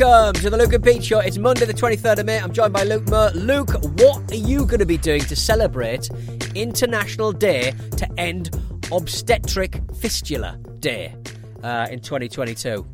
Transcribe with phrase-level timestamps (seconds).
[0.00, 1.18] Welcome to the Luke and Pete Show.
[1.18, 2.40] It's Monday, the 23rd of May.
[2.40, 3.28] I'm joined by Luke Moore.
[3.34, 6.08] Luke, what are you going to be doing to celebrate
[6.54, 8.48] International Day to End
[8.90, 11.14] Obstetric Fistula Day
[11.62, 12.86] uh, in 2022?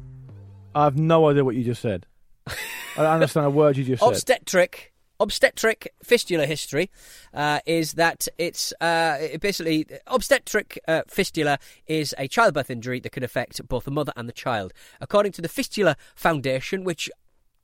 [0.75, 2.07] I have no idea what you just said.
[2.49, 2.55] I
[2.97, 4.09] don't understand a word you just said.
[4.09, 4.93] Obstetric.
[5.19, 6.91] Obstetric fistula history
[7.33, 13.23] uh, is that it's uh, basically obstetric uh, fistula is a childbirth injury that can
[13.23, 14.73] affect both the mother and the child.
[15.01, 17.11] According to the Fistula Foundation, which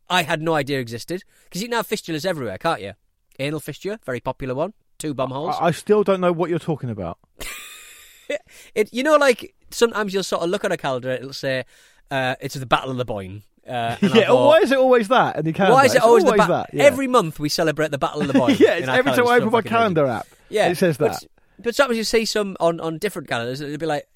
[0.08, 2.92] I had no idea existed, because you can have fistulas everywhere, can't you?
[3.38, 5.56] Anal fistula, very popular one, two bum holes.
[5.58, 7.18] I, I still don't know what you're talking about.
[8.74, 11.64] it, you know, like sometimes you'll sort of look on a calendar, it'll say
[12.10, 13.42] uh, it's the Battle of the Boyne.
[13.66, 15.36] Uh, yeah, thought, why is it always that?
[15.36, 15.72] And you can't.
[15.72, 16.70] Why is it always, the ba- that?
[16.72, 16.84] Yeah.
[16.84, 18.56] Every month we celebrate the Battle of the Boyne.
[18.58, 20.26] yeah, every time I open my calendar app.
[20.48, 21.24] Yeah, it says but- that.
[21.58, 24.06] But sometimes you see some on, on different calendars, it'll be like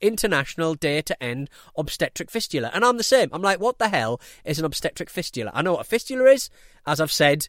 [0.00, 2.72] International Day to End Obstetric Fistula.
[2.74, 3.28] And I'm the same.
[3.32, 5.52] I'm like, what the hell is an obstetric fistula?
[5.54, 6.50] I know what a fistula is.
[6.86, 7.48] As I've said,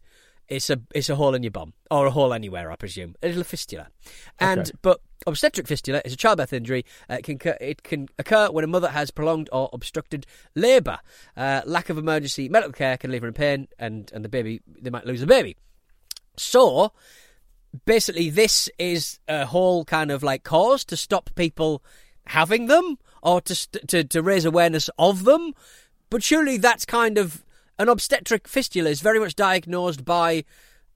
[0.50, 1.74] it's a it's a hole in your bum.
[1.92, 3.16] Or a hole anywhere, I presume.
[3.24, 3.88] A little fistula.
[4.40, 4.72] And Okay.
[4.82, 6.86] but obstetric fistula is a childbirth injury.
[7.10, 11.00] Uh, it can occur, it can occur when a mother has prolonged or obstructed labour.
[11.38, 14.62] Uh, lack of emergency medical care can leave her in pain, and, and the baby
[14.68, 15.56] they might lose the baby.
[16.38, 16.94] So
[17.86, 21.84] basically this is a whole kind of like cause to stop people
[22.28, 25.54] having them or to st- to to raise awareness of them
[26.10, 27.44] but surely that's kind of
[27.80, 30.44] an obstetric fistula is very much diagnosed by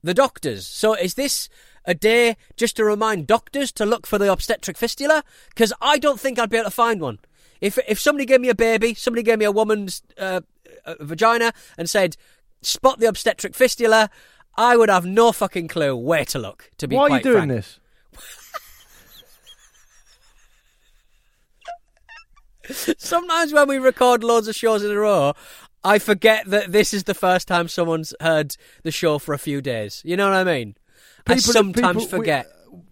[0.02, 1.48] the doctors so is this
[1.84, 6.20] a day just to remind doctors to look for the obstetric fistula because i don't
[6.20, 7.18] think i'd be able to find one
[7.60, 10.40] if if somebody gave me a baby somebody gave me a woman's uh,
[10.84, 12.16] uh, vagina and said
[12.62, 14.08] spot the obstetric fistula
[14.56, 16.70] I would have no fucking clue where to look.
[16.78, 17.50] To be Why are you doing frank.
[17.50, 17.80] this?
[22.96, 25.34] Sometimes when we record loads of shows in a row,
[25.84, 29.60] I forget that this is the first time someone's heard the show for a few
[29.60, 30.00] days.
[30.04, 30.76] You know what I mean?
[31.26, 32.46] I People- sometimes people- we- forget.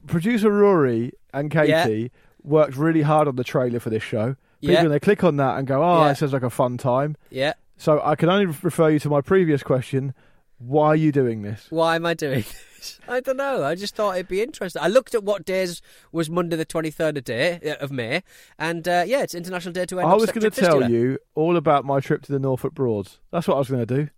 [0.06, 1.84] Producer Rory and Yeah.
[1.86, 2.10] Katie
[2.42, 4.36] worked really hard on the trailer for this show.
[4.60, 4.88] People, Yeah.
[4.88, 6.10] they click on that and go, "Oh, Yeah.
[6.12, 7.54] it sounds like a fun time." yeah.
[7.78, 10.14] So I can only refer you to my previous question:
[10.64, 11.66] Why are you doing this?
[11.70, 12.44] Why am I doing
[12.76, 13.00] this?
[13.08, 13.64] I don't know.
[13.64, 14.82] I just thought it'd be interesting.
[14.82, 18.22] I looked at what days was Monday the 23rd of, day, uh, of May,
[18.58, 21.56] and uh, yeah, it's International Day to End I was going to tell you all
[21.56, 23.18] about my trip to the Norfolk Broads.
[23.30, 24.08] That's what I was going to do.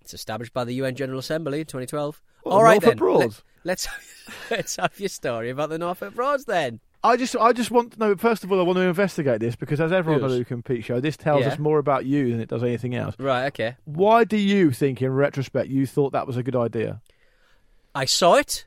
[0.00, 2.22] It's established by the UN General Assembly in 2012.
[2.42, 2.96] What, All right Norfolk then.
[2.98, 3.42] Broads?
[3.64, 3.88] Let, us
[4.50, 6.80] let's have your story about the Norfolk Broads then.
[7.02, 8.16] I just, I just want to know.
[8.16, 10.36] First of all, I want to investigate this because, as everyone on the.
[10.36, 11.52] Luke and Pete show, this tells Yeah.
[11.52, 13.14] us more about you than it does anything else.
[13.18, 13.46] Right.
[13.46, 13.76] Okay.
[13.86, 17.00] Why do you think, in retrospect, you thought that was a good idea?
[17.94, 18.66] I saw it.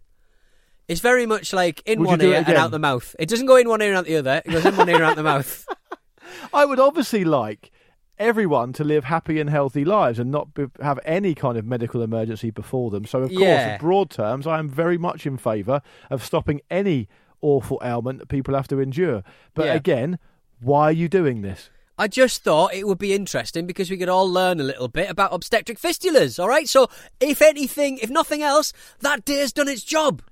[0.87, 2.57] It's very much like in Would you one do ear and again?
[2.59, 3.15] out the mouth.
[3.19, 4.41] It doesn't go in one ear and out the other.
[4.43, 5.65] It goes in one ear and out the mouth.
[6.53, 7.71] I would obviously like
[8.19, 12.01] everyone to live happy and healthy lives and not be, have any kind of medical
[12.01, 13.05] emergency before them.
[13.05, 13.73] So, of course, Yeah.
[13.75, 17.07] in broad terms, I am very much in favour of stopping any
[17.43, 19.23] awful ailment that people have to endure.
[19.53, 19.73] But Yeah.
[19.75, 20.17] again,
[20.59, 21.69] why are you doing this?
[21.95, 25.11] I just thought it would be interesting because we could all learn a little bit
[25.11, 26.67] about obstetric fistulas, all right?
[26.67, 26.87] So,
[27.19, 30.23] if anything, if nothing else, that day's done its job.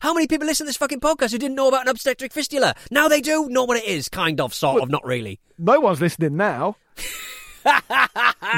[0.00, 2.74] How many people listen to this fucking podcast who didn't know about an obstetric fistula?
[2.90, 5.40] Now they do know what it is, kind of, sort of, not really.
[5.58, 6.76] No one's listening now.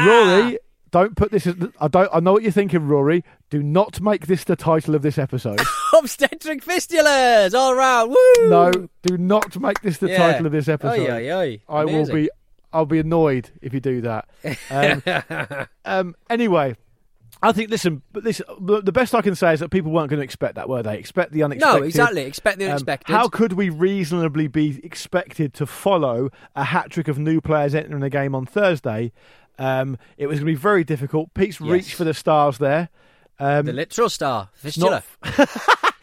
[0.07, 0.59] Rory,
[0.93, 1.47] don't put this.
[1.47, 2.09] As, I don't.
[2.13, 3.25] I know what you're thinking, Rory.
[3.51, 5.61] Do not make this the title of this episode.
[5.99, 8.11] obstetric fistulas, all round.
[8.11, 8.49] Woo!
[8.49, 8.71] no,
[9.03, 10.19] do not make this the Yeah.
[10.19, 11.01] title of this episode.
[11.01, 11.61] Oi, oi, oi.
[11.69, 12.31] I will be.
[12.75, 14.29] I'll be annoyed if you do that.
[14.71, 16.75] Um, um, anyway,
[17.43, 17.71] I think.
[17.71, 20.55] Listen, but this the best I can say is that people weren't going to expect
[20.55, 20.97] that, were they?
[20.99, 21.79] Expect the unexpected.
[21.81, 22.23] No, exactly.
[22.23, 23.13] Expect the Um, unexpected.
[23.13, 28.01] how could we reasonably be expected to follow a hat trick of new players entering
[28.01, 29.13] the game on Thursday?
[29.59, 31.33] Um, it was going to be very difficult.
[31.35, 31.71] Pete's Yes.
[31.71, 32.89] reached for the stars there.
[33.39, 35.03] Um, the literal star, it's fistula.
[35.25, 35.49] not,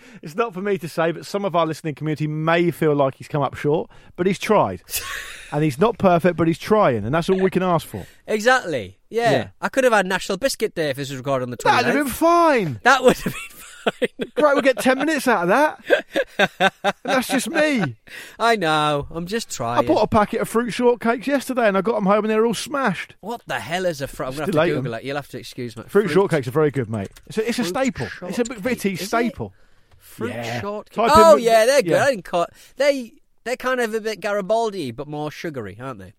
[0.21, 3.15] it's not for me to say, but some of our listening community may feel like
[3.15, 4.81] he's come up short, but he's tried.
[5.51, 8.05] and he's not perfect, but he's trying, and that's all we can ask for.
[8.27, 8.97] Exactly.
[9.09, 9.31] Yeah.
[9.31, 9.47] Yeah.
[9.61, 11.63] I could have had National Biscuit Day if this was recorded on the 29th.
[11.71, 12.79] That'd have been fine.
[12.83, 13.57] That would have been
[14.35, 16.71] Great, we'll get 10 minutes out of that.
[16.83, 17.95] And that's just me.
[18.39, 19.07] I know.
[19.11, 19.79] I'm just trying.
[19.79, 22.45] I bought a packet of fruit shortcakes yesterday and I got them home and they're
[22.45, 23.15] all smashed.
[23.21, 24.27] What the hell is a fruit?
[24.27, 24.99] I'm going to have to Google them.
[25.01, 25.03] it.
[25.05, 25.83] You'll have to excuse me.
[25.87, 27.09] Fruit, shortcakes are very good, mate.
[27.27, 28.07] It's a, it's a staple.
[28.23, 28.99] It's a shortcake, McVitie it?
[29.05, 29.53] staple.
[29.97, 30.61] Fruit Yeah.
[30.61, 31.09] shortcake.
[31.13, 31.91] Oh, in- yeah, they're good.
[31.91, 32.03] yeah.
[32.05, 32.51] I didn't cut.
[32.77, 36.13] They, they're kind of a bit Garibaldi, but more sugary, aren't they?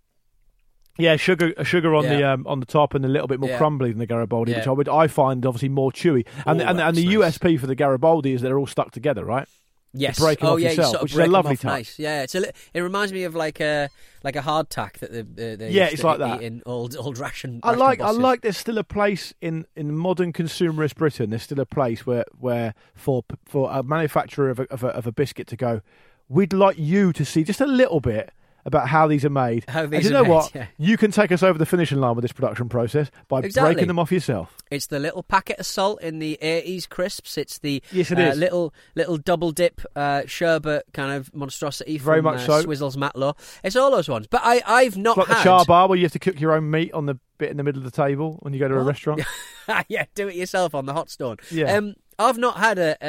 [1.00, 3.50] Yeah, sugar uh, sugar on the um, on the top and a little bit more
[3.50, 3.58] Yeah.
[3.58, 6.26] crumbly than the Garibaldi, which I would I find obviously more chewy.
[6.46, 7.38] And Oh, and, and the nice.
[7.38, 9.46] USP for the Garibaldi is they're all stuck together, right?
[9.92, 10.20] Yes.
[10.20, 11.64] break 'em oh, off yeah, you sort of which is a lovely touch.
[11.64, 11.98] Nice.
[11.98, 13.88] Yeah, it's a li- it reminds me of like a
[14.22, 16.42] like a hardtack that the, the, they Yeah, it's like that.
[16.42, 17.58] in old old ration.
[17.64, 21.30] I ration like I like there's still a place in, in modern consumerist Britain.
[21.30, 25.08] There's still a place where where for for a manufacturer of a, of a, of
[25.08, 25.80] a biscuit to go.
[26.28, 28.30] We'd like you to see just a little bit
[28.64, 29.64] about how these are made.
[29.68, 30.54] How and you know made, what?
[30.54, 30.66] yeah.
[30.78, 33.74] You can take us over the finishing line with this production process by Exactly.
[33.74, 34.56] breaking them off yourself.
[34.70, 37.38] It's the little packet of salt in the 80s crisps.
[37.38, 38.38] It's the Yes, it uh, is.
[38.38, 42.64] little little double dip uh, sherbet kind of monstrosity from Very much uh, so.
[42.66, 43.34] Swizzels Matlow.
[43.64, 44.26] It's all those ones.
[44.26, 46.40] But I I've not It's like had the char bar where you have to cook
[46.40, 48.68] your own meat on the bit in the middle of the table when you go
[48.68, 49.22] to a restaurant.
[49.88, 51.36] yeah, do it yourself on the hot stone.
[51.50, 51.74] Yeah.
[51.76, 53.02] Um, I've not had a.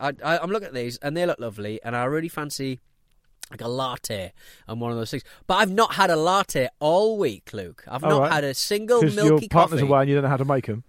[0.00, 2.80] Uh, I, I, I'm looking at these and they look lovely, and I really fancy
[3.50, 4.32] like a latte
[4.66, 5.24] and one of those things.
[5.46, 7.84] But I've not had a latte all week, Luke.
[7.88, 8.32] I've All not right.
[8.32, 9.90] had a single Because your milky partner's coffee.
[9.90, 10.84] away and you don't know how to make them.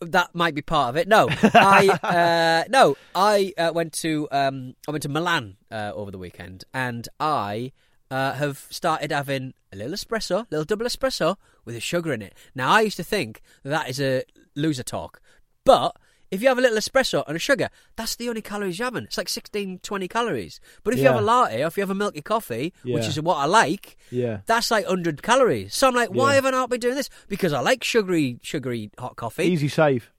[0.00, 1.08] That might be part of it.
[1.08, 6.10] No, I uh, no, I uh, went to um, I went to Milan uh, over
[6.10, 7.72] the weekend, and I
[8.10, 12.34] uh, have started having a little espresso, little double espresso with a sugar in it.
[12.54, 14.24] Now I used to think that is a
[14.54, 15.18] loser talk,
[15.64, 15.96] but
[16.30, 19.04] if you have a little espresso and a sugar, that's the only calories you're having.
[19.04, 20.60] It's like 16, 20 calories.
[20.84, 23.08] But if you have a latte or if you have a milky coffee, which Yeah.
[23.08, 24.40] is what I like, Yeah.
[24.46, 25.74] that's like 100 calories.
[25.74, 26.34] So I'm like, why Yeah.
[26.36, 27.10] have I not been doing this?
[27.28, 29.44] Because I like sugary, sugary hot coffee.
[29.44, 30.10] Easy save.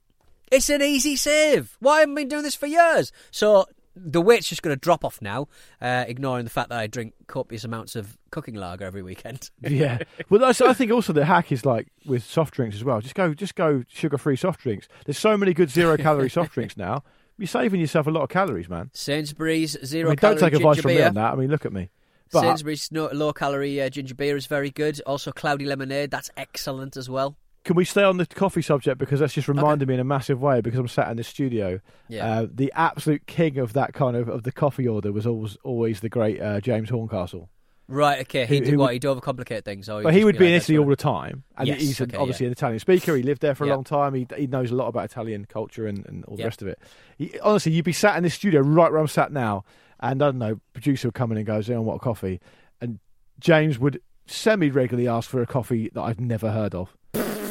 [0.51, 1.77] It's an easy save.
[1.79, 3.11] Why haven't I been doing this for years?
[3.31, 3.65] So
[3.95, 5.47] the weight's just going to drop off now,
[5.81, 9.49] uh, ignoring the fact that I drink copious amounts of cooking lager every weekend.
[9.61, 9.99] Yeah.
[10.29, 12.99] Well, that's, I think also the hack is like with soft drinks as well.
[12.99, 14.87] Just go, just go sugar-free soft drinks.
[15.05, 17.03] There's so many good zero-calorie soft drinks now.
[17.37, 18.91] You're saving yourself a lot of calories, man.
[18.93, 21.33] Sainsbury's I zero mean, don't take advice from me on that.
[21.33, 21.89] I mean, look at me.
[22.31, 25.01] But Sainsbury's no, low calorie uh, ginger beer is very good.
[25.05, 27.37] Also, cloudy lemonade that's excellent as well.
[27.63, 30.41] Can we stay on the coffee subject because that's just reminded me in a massive
[30.41, 31.79] way because I'm sat in the studio.
[32.07, 32.25] Yeah.
[32.41, 35.99] Uh, the absolute king of that kind of of the coffee order was always always
[35.99, 37.49] the great uh, James Horncastle.
[37.87, 38.21] Right.
[38.21, 38.45] Okay.
[38.45, 38.85] He Who- did who what?
[38.85, 39.89] would- He'd overcomplicate things.
[39.89, 42.15] Or But he would be in like, Italy all the time, and Yes, he's okay,
[42.15, 42.49] obviously yeah.
[42.49, 43.15] an Italian speaker.
[43.17, 43.73] He lived there for a Yeah.
[43.75, 44.13] long time.
[44.13, 46.79] He, he knows a lot about Italian culture and, and all the rest of it.
[47.17, 49.65] He, honestly, you'd be sat in this studio right where I'm sat now,
[49.99, 52.39] and I don't know, producer would come in and goes, "I want a coffee,"
[52.79, 52.99] and
[53.39, 56.95] James would semi regularly ask for a coffee that I've never heard of.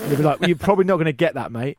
[0.08, 1.78] He'd be like, well, "You're probably not going to get that, mate."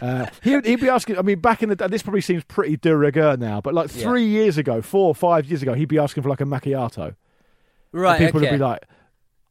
[0.00, 1.18] Uh, he'd, he'd be asking.
[1.18, 3.94] I mean, back in the day, this probably seems pretty de rigueur now, but like
[3.94, 4.02] Yeah.
[4.04, 7.14] three years ago, four or five years ago, he'd be asking for like a macchiato.
[7.92, 8.16] Right.
[8.20, 8.50] and people okay.
[8.50, 8.86] would be like,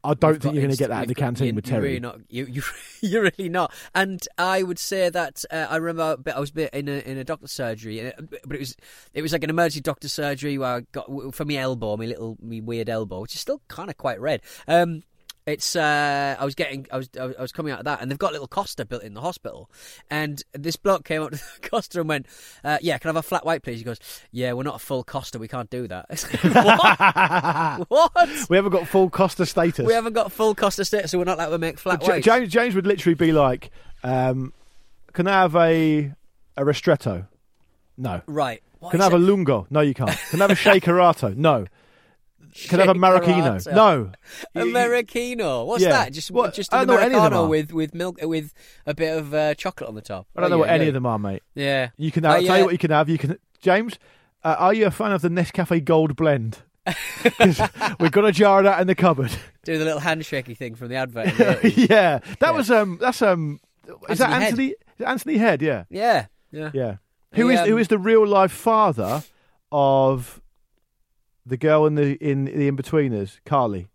[0.03, 1.75] "I don't You've think you're going to get that in the canteen you- with you're
[1.75, 2.19] Terry." Really not.
[2.29, 2.63] You, you,
[3.01, 3.71] you're really not.
[3.93, 7.17] And I would say that uh, I remember I was a bit in a in
[7.19, 8.75] a doctor's surgery, it, but it was
[9.13, 12.35] it was like an emergency doctor's surgery where I got for my elbow, my little
[12.41, 14.41] me weird elbow, which is still kind of quite red.
[14.67, 15.03] Um,
[15.51, 18.17] it's uh, I was getting I was I was coming out of that, and they've
[18.17, 19.69] got a little Costa built in the hospital,
[20.09, 22.25] and this bloke came up to the Costa and went,
[22.63, 23.99] uh, "Yeah, can I have a flat white, please?" He goes,
[24.31, 26.07] "Yeah, we're not a full Costa, we can't do that."
[27.87, 27.89] what?
[28.15, 28.49] what?
[28.49, 29.85] We haven't got full Costa status.
[29.85, 32.25] We haven't got full Costa status, so we're not allowed to make flat whites.
[32.25, 33.71] James, James would literally be like,
[34.03, 34.53] um,
[35.13, 36.13] "Can I have a
[36.57, 37.27] a ristretto?
[37.97, 38.21] No.
[38.25, 38.61] Right.
[38.79, 39.19] What Can I have a it?
[39.19, 39.67] lungo?
[39.69, 40.09] No, you can't.
[40.29, 41.35] Can I have a shakerato?
[41.35, 41.67] No.
[42.67, 43.57] Can I have a maraschino?
[43.73, 44.11] No.
[44.55, 45.65] Americano.
[45.65, 45.89] What's Yeah.
[45.89, 46.13] that?
[46.13, 46.53] Just What?
[46.53, 48.53] just I an don't know any of Americano with with milk with
[48.85, 50.27] a bit of uh, chocolate on the top.
[50.35, 50.87] I don't know Oh, what any yeah.
[50.89, 51.43] of them are, mate.
[51.55, 51.89] Yeah.
[51.97, 52.23] You can.
[52.23, 53.09] Have, Oh, I'll tell you what you can have.
[53.09, 53.37] You can.
[53.61, 53.97] James,
[54.43, 56.59] uh, are you a fan of the Nescafe Gold Blend?
[57.99, 59.31] we've got a jar of that in the cupboard.
[59.63, 61.27] Do the little handshakey thing from the advert.
[61.27, 61.89] in the 80s.
[61.89, 62.51] yeah, that Yeah.
[62.51, 62.97] was um.
[62.99, 63.59] That's um.
[64.09, 64.75] Is that Anthony Head.
[64.99, 65.05] Anthony?
[65.05, 65.61] Anthony Head?
[65.61, 65.83] Yeah.
[65.89, 66.25] yeah.
[66.51, 66.71] Yeah.
[66.73, 66.95] Yeah.
[67.35, 69.23] Who is He, who um, is the real life father
[69.71, 70.40] of
[71.45, 73.87] the girl in the in the Inbetweeners, Carly?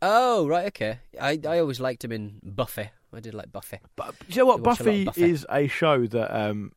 [0.00, 0.66] Oh right.
[0.66, 0.98] Okay.
[1.20, 2.90] I I always liked him in Buffy.
[3.12, 3.78] I did like Buffy.
[3.96, 4.58] But do you know what?
[4.58, 5.30] You watch a lot of Buffy, Buffy.
[5.30, 6.72] is a show that um,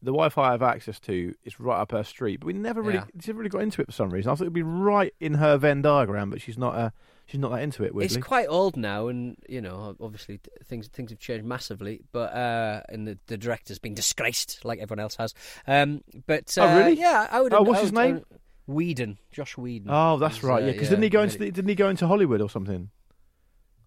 [0.00, 2.98] the Wi-Fi I have access to is right up her street, but we never really,
[2.98, 3.04] Yeah.
[3.26, 4.30] never really got into it for some reason.
[4.30, 6.74] I thought it'd be right in her Venn diagram, but she's not.
[6.76, 6.90] Uh,
[7.26, 7.92] she's not that into it.
[7.92, 8.16] Weirdly.
[8.16, 12.00] It's quite old now, and you know, obviously things things have changed massively.
[12.12, 15.34] But uh, and the, the director's been disgraced, like everyone else has.
[15.66, 16.94] Um, but uh, Oh, really?
[16.98, 17.52] Yeah, I would.
[17.52, 18.24] Oh, what's his would- I name?
[18.68, 19.88] Whedon, Joss Whedon.
[19.90, 20.62] oh, that's right.
[20.62, 22.90] uh, Yeah, because didn't he go into the, didn't he go into Hollywood or something?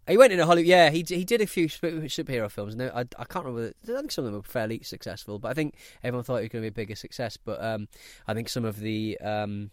[0.07, 0.67] He went into Hollywood.
[0.67, 2.73] Yeah, he d- he did a few superhero films.
[2.73, 3.71] And I, I can't remember.
[3.83, 6.49] I think some of them were fairly successful, but I think everyone thought it was
[6.49, 7.37] going to be a bigger success.
[7.37, 7.87] But um,
[8.27, 9.69] I think some of the um,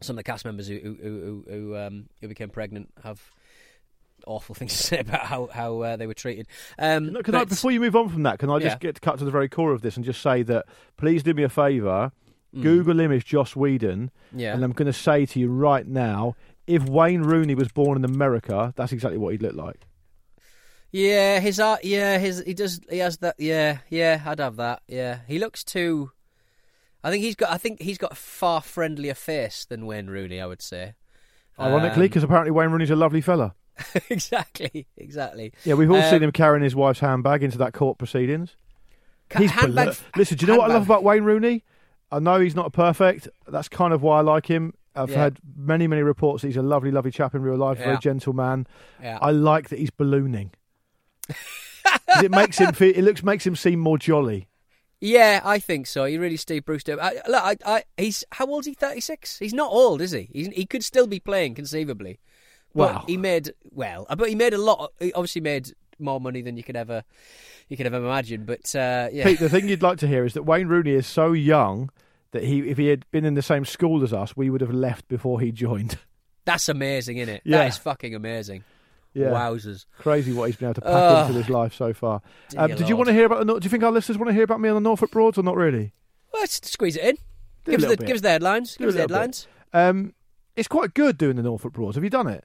[0.00, 3.20] some of the cast members who who who, who, um, who became pregnant have
[4.26, 6.46] awful things to say about how how uh, they were treated.
[6.78, 8.78] Um, No, can I, before you move on from that, can I just Yeah.
[8.78, 11.34] get to cut to the very core of this and just say that please do
[11.34, 12.12] me a favour,
[12.56, 12.62] Mm.
[12.62, 16.34] Google image Joss Whedon, yeah, and I'm going to say to you right now,
[16.66, 19.82] if Wayne Rooney was born in America, that's exactly what he'd look like.
[20.92, 21.84] Yeah, his art.
[21.84, 22.80] Yeah, his he does.
[22.88, 23.34] He has that.
[23.38, 24.22] Yeah, yeah.
[24.24, 24.82] I'd have that.
[24.88, 26.10] Yeah, he looks too.
[27.04, 27.50] I think he's got.
[27.50, 30.40] I think he's got a far friendlier face than Wayne Rooney.
[30.40, 30.94] I would say.
[31.58, 33.54] Ironically, Um, because apparently Wayne Rooney's a lovely fella.
[34.10, 35.52] exactly, exactly.
[35.64, 38.56] Yeah, we've all Um, seen him carrying his wife's handbag into that court proceedings.
[39.30, 39.96] Ca- He's handbag.
[40.16, 41.64] Listen, do you know what I love about Wayne Rooney?
[42.12, 43.28] I know he's not perfect.
[43.48, 44.74] That's kind of why I like him.
[44.94, 45.24] I've Yeah.
[45.24, 47.92] had many, many reports that he's a lovely, lovely chap in real life, a very
[47.94, 47.98] Yeah.
[48.00, 48.66] gentle man.
[49.02, 49.18] Yeah.
[49.20, 50.52] I like that he's ballooning.
[52.22, 54.48] it makes him feel, it looks makes him seem more jolly.
[55.00, 56.04] yeah, I think so.
[56.04, 56.82] He really Steve Bruce.
[56.88, 58.74] I, look, I, I, he's how old is he?
[58.74, 59.38] Thirty six.
[59.38, 60.28] He's not old, is he?
[60.32, 62.18] He's, he could still be playing conceivably.
[62.74, 63.04] But Wow.
[63.06, 64.92] he made well, but he made a lot.
[64.98, 67.04] He obviously made more money than you could ever,
[67.68, 68.44] you could ever imagine.
[68.44, 71.06] But uh, yeah, Pete, the thing you'd like to hear is that Wayne Rooney is
[71.06, 71.90] so young
[72.32, 74.72] that he, if he had been in the same school as us, we would have
[74.72, 75.98] left before he joined.
[76.44, 77.42] That's amazing, isn't it?
[77.44, 77.58] Yeah.
[77.58, 78.64] That is fucking amazing.
[79.14, 79.28] Yeah.
[79.28, 79.86] Wowzers.
[79.98, 81.26] Crazy what he's been able to pack Oh.
[81.26, 82.20] into his life so far.
[82.56, 83.58] Um, did you want to hear about the?
[83.58, 85.42] Do you think our listeners want to hear about me on the Norfolk Broads or
[85.42, 85.94] not really?
[86.32, 87.14] Well, let's squeeze it in.
[87.64, 88.06] Do Give us, the, bit.
[88.06, 88.74] give us the headlines.
[88.76, 89.48] Do Give us the headlines.
[89.72, 90.12] Um,
[90.54, 91.96] it's quite good doing the Norfolk Broads.
[91.96, 92.44] Have you done it?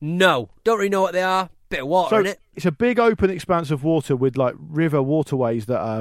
[0.00, 1.50] No, don't really know what they are.
[1.70, 2.40] Bit of water so in it.
[2.54, 6.00] it's a big open expanse of water with like river waterways that are,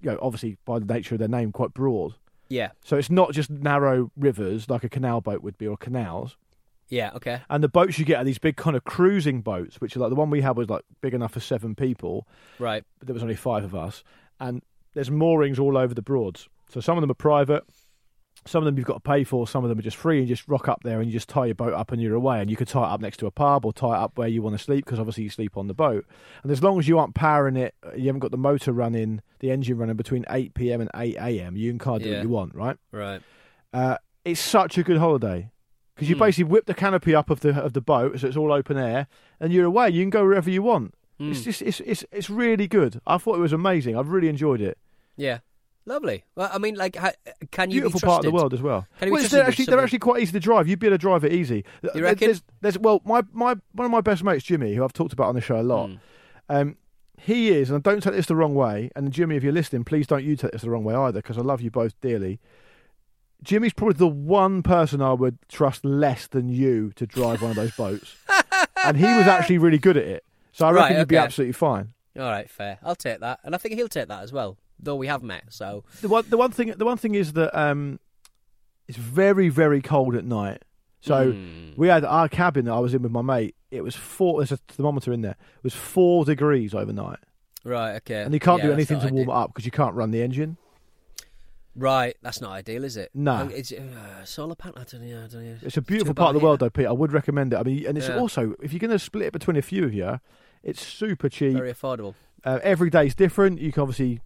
[0.00, 2.14] you know, obviously by the nature of their name, quite broad.
[2.48, 6.38] Yeah, So it's not just narrow rivers like a canal boat would be or canals.
[6.88, 7.42] yeah, okay.
[7.50, 10.08] And the boats you get are these big kind of cruising boats, which are like
[10.08, 12.26] the one we had was like big enough for seven people,
[12.58, 12.84] Right.
[12.98, 14.02] but there was only five of us.
[14.40, 14.62] And
[14.94, 16.48] there's moorings all over the Broads.
[16.70, 17.64] So some of them are private,
[18.48, 20.18] some of them you've got to pay for, some of them are just free.
[20.18, 22.14] And you just rock up there and you just tie your boat up and you're
[22.14, 22.40] away.
[22.40, 24.28] And you could tie it up next to a pub or tie it up where
[24.28, 26.06] you want to sleep because obviously you sleep on the boat.
[26.42, 29.50] And as long as you aren't powering it, you haven't got the motor running, the
[29.50, 30.80] engine running between 8 p.m.
[30.80, 32.16] and 8 a.m., you can kind of do Yeah.
[32.16, 32.76] what you want, right?
[32.90, 33.22] Right.
[33.72, 35.50] Uh, it's such a good holiday
[35.94, 36.20] because you Hmm.
[36.20, 39.08] basically whip the canopy up of the of the boat, so it's all open air,
[39.40, 39.90] and you're away.
[39.90, 40.94] You can go wherever you want.
[41.18, 41.32] Hmm.
[41.32, 43.00] It's just it's it's it's really good.
[43.06, 43.96] I thought it was amazing.
[43.96, 44.78] I've really enjoyed it.
[45.16, 45.38] Yeah.
[45.88, 46.22] Lovely.
[46.34, 47.12] Well, I mean, like, how,
[47.50, 48.86] can you Beautiful be part of the world as well.
[48.98, 50.68] Can you well, they're actually they're actually quite easy to drive.
[50.68, 51.64] You'd be able to drive it easy.
[51.94, 52.28] You reckon?
[52.28, 55.28] There's, there's well, my my one of my best mates, Jimmy, who I've talked about
[55.28, 55.88] on the show a lot.
[55.88, 55.96] Hmm.
[56.50, 56.76] Um,
[57.16, 58.90] he is, and don't take this the wrong way.
[58.94, 61.38] And Jimmy, if you're listening, please don't you take this the wrong way either, because
[61.38, 62.38] I love you both dearly.
[63.42, 67.56] Jimmy's probably the one person I would trust less than you to drive one of
[67.56, 68.14] those boats,
[68.84, 70.24] and he was actually really good at it.
[70.52, 71.94] So I Right, reckon you'd be absolutely fine.
[72.18, 72.78] All right, fair.
[72.82, 74.58] I'll take that, and I think he'll take that as well.
[74.80, 77.58] Though we have met, so The one, the one thing, the one thing is that
[77.58, 77.98] um,
[78.86, 80.62] it's very, very cold at night.
[81.00, 81.72] So Hmm.
[81.76, 83.54] we had our cabin that I was in with my mate.
[83.70, 84.38] It was four.
[84.40, 85.36] There's a thermometer in there.
[85.58, 87.18] It was four degrees overnight,
[87.64, 88.22] right, okay.
[88.22, 90.22] and you can't Yeah, do anything to warm it up because you can't run the
[90.22, 90.56] engine.
[91.76, 93.10] Right, that's not ideal, is it?
[93.14, 93.42] No.
[93.48, 94.78] Oh, It's uh, solar panel.
[94.80, 95.18] I don't know.
[95.24, 95.56] I don't know.
[95.62, 96.86] It's a beautiful Too part of the world, though, Pete.
[96.86, 97.56] I would recommend it.
[97.56, 98.18] I mean, and it's Yeah.
[98.18, 100.18] also if you're going to split it between a few of you,
[100.64, 101.52] it's super cheap.
[101.56, 102.14] Very affordable.
[102.44, 103.60] Uh, every day's different.
[103.60, 104.20] You can obviously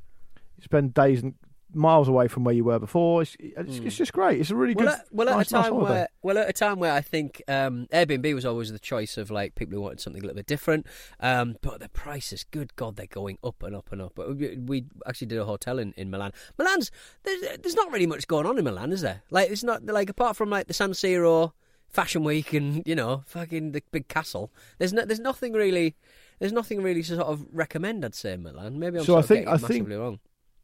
[0.63, 1.35] spend days and
[1.75, 3.23] miles away from where you were before.
[3.23, 3.87] It's, it's, Mm.
[3.87, 4.39] it's just great.
[4.41, 4.95] It's a really Well, good.
[4.95, 5.91] at, well, at a time holiday.
[5.95, 9.31] where, well, at a time where I think um, Airbnb was always the choice of
[9.31, 10.87] like people who wanted something a little bit different.
[11.19, 14.13] Um, but the prices, good God, they're going up and up and up.
[14.15, 16.33] But we, we actually did a hotel in, in Milan.
[16.59, 16.91] Milan's
[17.23, 19.23] there's, there's not really much going on in Milan, is there?
[19.31, 21.53] Like it's not like apart from like the San Siro
[21.89, 24.53] Fashion Week and you know fucking the big castle.
[24.77, 25.97] There's no, there's nothing really.
[26.39, 28.05] There's nothing really to sort of recommend.
[28.05, 28.79] I'd say in Milan.
[28.79, 30.21] Maybe I'm So sort I of think- getting I it think- wrong.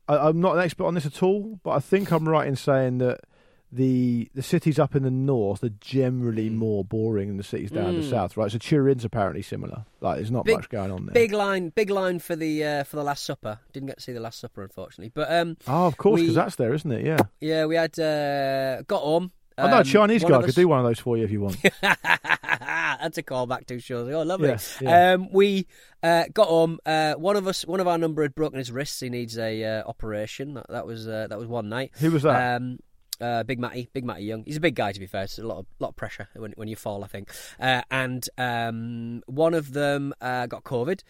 [0.09, 2.57] I, I'm not an expert on this at all, but I think I'm right in
[2.57, 3.21] saying that
[3.71, 6.55] the the cities up in the north are generally Mm.
[6.57, 8.11] more boring than the cities down in the Mm.
[8.11, 8.51] south, right?
[8.51, 9.85] So Turin's apparently similar.
[10.01, 11.13] Like, there's not Big- much going on there.
[11.13, 13.59] Big line, big line for the uh, for the Last Supper.
[13.75, 15.13] Didn't get to see the Last Supper, unfortunately.
[15.15, 17.05] But um, Oh, of course, because that's there, isn't it?
[17.05, 17.19] Yeah.
[17.41, 20.79] Yeah, we had uh, got home I know a um, Chinese guy could do one
[20.79, 21.57] of those for you if you want.
[21.83, 24.13] That's a callback to shows.
[24.13, 24.49] Oh, lovely.
[24.49, 25.13] Yeah, yeah.
[25.13, 25.67] Um, we
[26.03, 26.79] uh, got home.
[26.85, 29.01] Uh, one of us, one of our number had broken his wrists.
[29.01, 30.55] He needs a uh, operation.
[30.55, 31.93] That, that was uh, that was one night.
[31.99, 32.57] Who was that?
[32.57, 32.79] Um,
[33.21, 34.45] uh, Big Matty, Big Matty Young.
[34.45, 35.25] He's a big guy to be fair.
[35.25, 37.31] It's a lot of lot of pressure when when you fall, I think.
[37.61, 41.01] Uh, and um, one of them uh, got COVID,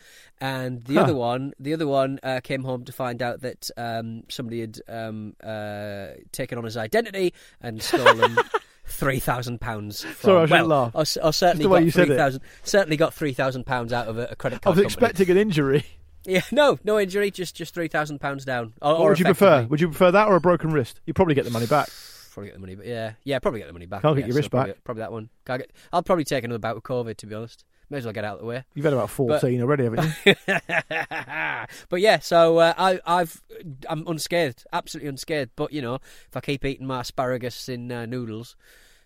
[0.41, 1.03] and the Huh.
[1.03, 4.79] other one, the other one uh, came home to find out that um, somebody had
[4.89, 8.37] um, uh, taken on his identity and stolen.
[8.91, 9.99] Three thousand pounds.
[10.19, 10.97] Sorry, I shouldn't well, laugh.
[10.97, 12.07] S- or certainly got you said it.
[12.07, 12.41] three thousand.
[12.63, 14.79] Certainly got three thousand pounds out of a, a credit card.
[14.79, 15.09] I was company.
[15.11, 15.85] expecting an injury.
[16.29, 17.31] Yeah, no, no injury.
[17.31, 18.75] Just just three thousand pounds down.
[18.83, 19.67] Or, What would you prefer?
[19.67, 21.01] Would you prefer that or a broken wrist?
[21.07, 21.89] You probably get the money back.
[22.33, 24.03] Probably get the money, but yeah, yeah, probably get the money back.
[24.03, 24.85] Can't get your wrist probably, back.
[24.85, 25.29] Probably that one.
[25.45, 27.17] Can't get, I'll probably take another bout with COVID.
[27.17, 28.65] To be honest, may as well get out of the way.
[28.75, 30.35] You've had about 14 already, haven't you?
[31.89, 33.43] but yeah, so uh, I, I've
[33.89, 35.51] I'm unscathed, absolutely unscathed.
[35.57, 38.55] But you know, if I keep eating my asparagus in uh, noodles,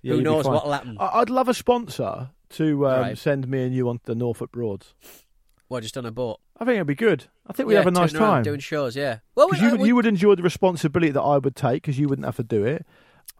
[0.02, 0.96] Yeah, who knows what'll happen?
[1.00, 3.18] I- I'd love a sponsor to um, Right.
[3.18, 4.94] send me and you onto the Norfolk Broads.
[5.70, 6.38] Well, just on a boat.
[6.62, 7.24] I think it'd be good.
[7.46, 8.42] I think we'd yeah, have a nice time.
[8.42, 8.94] doing shows.
[8.96, 9.18] Yeah.
[9.34, 11.82] Well, we- you, uh, would- we- you would enjoy the responsibility that I would take
[11.82, 12.86] because you wouldn't have to do it.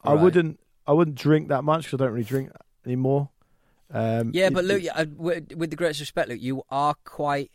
[0.05, 0.59] I wouldn't.
[0.87, 2.51] I wouldn't drink that much because I don't really drink
[2.85, 3.31] anymore.
[3.95, 6.95] Um, Yeah, but Luke, it- yeah, uh, with with the greatest respect, Luke, you are
[7.05, 7.51] quite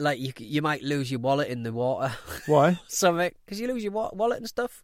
[0.00, 0.32] like you.
[0.38, 2.12] You might lose your wallet in the water,
[2.46, 2.80] why?
[2.88, 4.82] something because you lose your wa- wallet and stuff.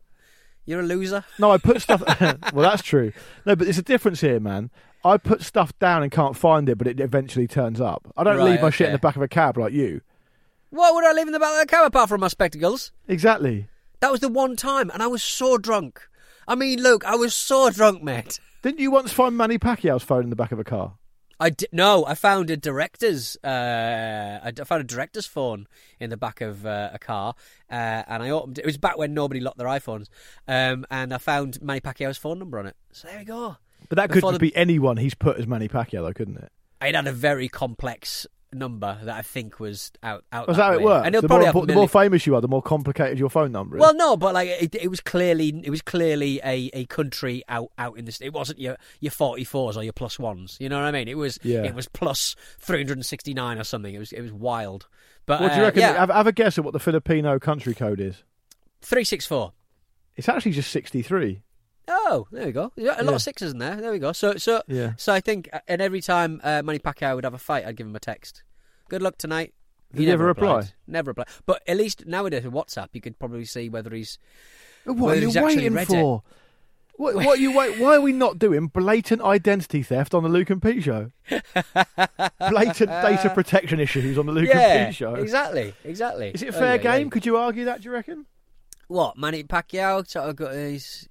[0.65, 1.25] You're a loser.
[1.39, 2.03] No, I put stuff.
[2.53, 3.13] well, that's true.
[3.45, 4.71] No, but there's a difference here, man.
[5.07, 8.13] I put stuff down and can't find it, but it eventually turns up.
[8.17, 8.97] I don't Right, leave my shit in okay.
[8.97, 10.01] the back of a cab like you.
[10.71, 12.93] Why would I leave in the back of the cab apart from my spectacles?
[13.09, 13.69] Exactly.
[14.01, 16.03] That was the one time, and I was so drunk.
[16.49, 18.39] I mean, look, I was so drunk, mate.
[18.63, 20.95] Didn't you once find Manny Pacquiao's phone in the back of a car?
[21.39, 23.37] I di- no, I found a director's.
[23.45, 25.67] Uh, I d- found a director's phone
[26.01, 27.35] in the back of uh, a car,
[27.71, 27.75] uh,
[28.09, 28.59] and I opened.
[28.59, 30.09] It was back when nobody locked their iPhones,
[30.49, 32.77] um, and I found Manny Pacquiao's phone number on it.
[32.93, 33.57] So there we go.
[33.89, 36.51] But that could the- be anyone he's put as Manny Pacquiao, though, couldn't it?
[36.83, 40.25] It had a very complex number that I think was out.
[40.33, 41.07] out Was that how it works?
[41.07, 43.77] And The more, a the more famous you are, the more complicated your phone number
[43.77, 43.81] is.
[43.81, 47.73] Well, no, but like it, it was clearly it was clearly a, a country out
[47.79, 48.21] out in this.
[48.21, 50.57] It wasn't your your forty fours or your plus ones.
[50.61, 51.09] You know what I mean?
[51.09, 51.65] It was Yeah.
[51.65, 53.95] it was plus three hundred and sixty nine or something.
[53.95, 54.87] It was it was wild.
[55.27, 55.81] But what do you uh, reckon?
[55.81, 58.23] Yeah, Have, have a guess at what the Filipino country code is.
[58.81, 59.53] three six four.
[60.15, 61.43] It's actually just 63.
[62.09, 62.73] Oh, there we go.
[62.77, 63.17] Yeah, a lot Yeah.
[63.17, 63.77] of sixes in there.
[63.77, 64.13] There we go.
[64.13, 64.93] So so Yeah.
[64.97, 67.77] so I think, uh, and every time uh, Manny Pacquiao would have a fight, I'd
[67.77, 68.43] give him a text.
[68.89, 69.53] Good luck tonight.
[69.93, 70.47] Did he never, reply?
[70.57, 70.73] replied.
[70.87, 71.25] Never reply.
[71.47, 74.19] But at least nowadays with WhatsApp, you could probably see whether he's
[74.85, 76.23] What Whether are you waiting for?
[76.97, 77.79] What, what are you wait?
[77.79, 81.11] Why are we not doing blatant identity theft on the Luke and Pete show?
[82.49, 85.15] blatant data protection issues on the Luke yeah, and Pete show.
[85.15, 86.31] exactly, exactly.
[86.35, 86.99] Is it a Oh, fair yeah, yeah.
[86.99, 87.11] game?
[87.11, 87.81] Could you argue that?
[87.83, 88.27] Do you reckon?
[88.89, 90.55] What Manny Pacquiao sort of got?
[90.55, 91.09] He's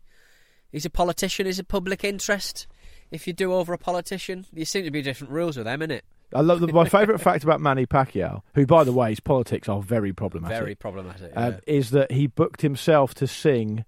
[0.76, 1.46] he's a politician.
[1.46, 2.68] He's a public interest.
[3.10, 6.02] If you do over a politician, there seem to be different rules with them, innit?
[6.34, 9.70] I love the, my favourite fact about Manny Pacquiao, who, by the way, his politics
[9.70, 10.58] are very problematic.
[10.58, 11.32] Very problematic.
[11.36, 11.60] um, yeah.
[11.66, 13.86] is that he booked himself to sing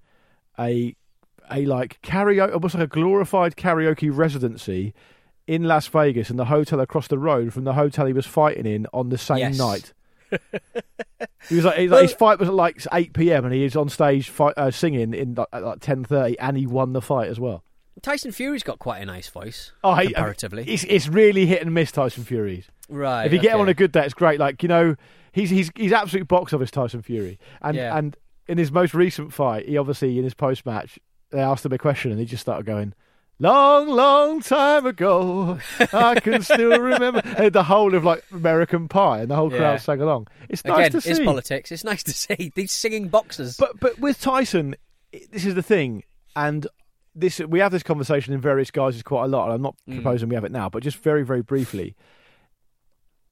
[0.58, 0.96] a
[1.52, 4.94] a like karaoke, almost like a glorified karaoke residency
[5.46, 8.66] in Las Vegas in the hotel across the road from the hotel he was fighting
[8.66, 9.58] in on the same Yes.
[9.58, 9.94] night.
[11.50, 13.46] He was like, like his fight was at like eight p.m.
[13.46, 16.58] and he is on stage fight, uh, singing in like, at like ten thirty, and
[16.58, 17.64] he won the fight as well.
[18.02, 19.72] Tyson Fury's got quite a nice voice.
[19.84, 22.68] Oh, he- comparatively, It's it's really hit and miss Tyson Fury's.
[22.90, 23.26] right?
[23.26, 24.40] if you get him on a good day, it's great.
[24.40, 24.96] Like you know,
[25.32, 27.98] he's he's he's absolute box office Tyson Fury, and Yeah.
[27.98, 28.16] and
[28.48, 31.00] in his most recent fight, he obviously in his post match
[31.32, 32.94] they asked him a question and he just started going.
[33.40, 35.60] Long, long time ago,
[35.94, 37.22] I can still remember
[37.52, 39.78] the whole of like American Pie, and the whole crowd Yeah.
[39.78, 40.28] sang along.
[40.50, 41.12] It's nice to see.
[41.12, 41.72] it's politics.
[41.72, 43.56] It's nice to see these singing boxers.
[43.58, 44.76] But but with Tyson,
[45.32, 46.04] this is the thing,
[46.36, 46.66] and
[47.14, 49.46] this we have this conversation in various guises quite a lot.
[49.46, 49.96] And I'm not Mm.
[50.02, 51.96] proposing we have it now, but just very very briefly,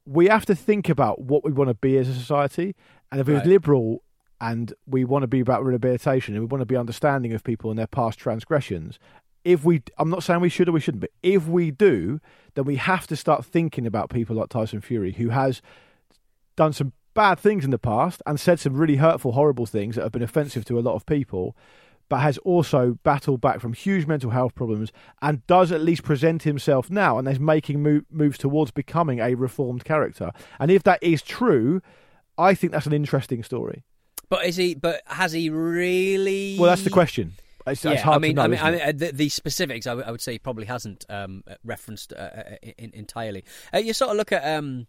[0.06, 2.76] we have to think about what we want to be as a society,
[3.10, 3.46] and if we're Right.
[3.46, 4.04] liberal
[4.40, 7.70] and we want to be about rehabilitation and we want to be understanding of people
[7.70, 8.98] and their past transgressions.
[9.46, 12.20] If we, I'm not saying we should or we shouldn't, but if we do,
[12.54, 15.62] then we have to start thinking about people like Tyson Fury, who has
[16.56, 20.02] done some bad things in the past and said some really hurtful, horrible things that
[20.02, 21.56] have been offensive to a lot of people,
[22.08, 24.90] but has also battled back from huge mental health problems
[25.22, 29.36] and does at least present himself now and is making mo- moves towards becoming a
[29.36, 30.32] reformed character.
[30.58, 31.80] And if that is true,
[32.36, 33.84] I think that's an interesting story.
[34.28, 34.74] But is he?
[34.74, 36.56] But has he really?
[36.58, 37.34] Well, that's the question.
[37.66, 38.42] It's, Yeah, it's hard I mean, know.
[38.42, 39.86] I mean, I mean, uh, the, the specifics.
[39.86, 42.42] I would- say he probably hasn't um, uh, referenced uh, uh,
[42.78, 43.44] in, entirely.
[43.74, 44.86] Uh, you sort of look at um,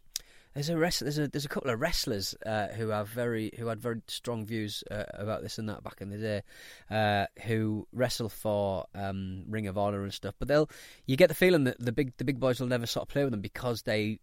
[0.53, 3.67] There's a wrestler, there's a there's a couple of wrestlers uh, who have very who
[3.67, 6.41] had very strong views uh, about this and that back in the day,
[6.89, 10.35] uh, who wrestle for um, Ring of Honor and stuff.
[10.39, 10.69] But they'll
[11.05, 13.23] you get the feeling that the big the big boys will never sort of play
[13.23, 14.19] with them because they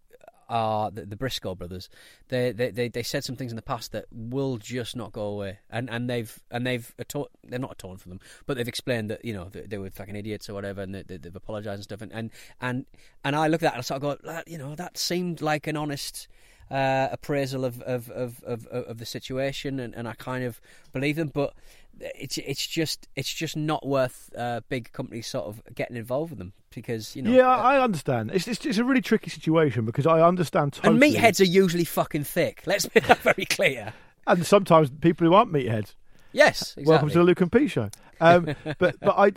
[0.48, 1.88] are the, the Briscoe brothers.
[2.28, 5.22] They, they they they said some things in the past that will just not go
[5.26, 9.10] away, and and they've and they've atoned, they're not atoned for them, but they've explained
[9.10, 11.76] that you know they, they were fucking idiots or whatever, and they, they, have apologised
[11.76, 12.30] and stuff, and, and
[12.60, 12.86] and
[13.24, 15.66] and I look at that and I sort of go, you know, that seemed like
[15.66, 16.28] an honest.
[16.70, 20.62] Uh, appraisal of of, of, of of the situation, and, and I kind of
[20.94, 21.28] believe them.
[21.28, 21.52] But
[22.00, 26.38] it's it's just it's just not worth uh, big companies sort of getting involved with
[26.38, 27.30] them because you know.
[27.30, 28.30] Yeah, uh, I understand.
[28.32, 31.08] It's, it's it's a really tricky situation because I understand totally.
[31.08, 32.62] and meatheads are usually fucking thick.
[32.66, 33.92] Let's make that very clear.
[34.26, 35.94] and sometimes people who aren't meatheads.
[36.32, 36.84] Yes, exactly.
[36.90, 37.90] Welcome to the Luke and Pete show.
[38.20, 39.32] Um, but but I.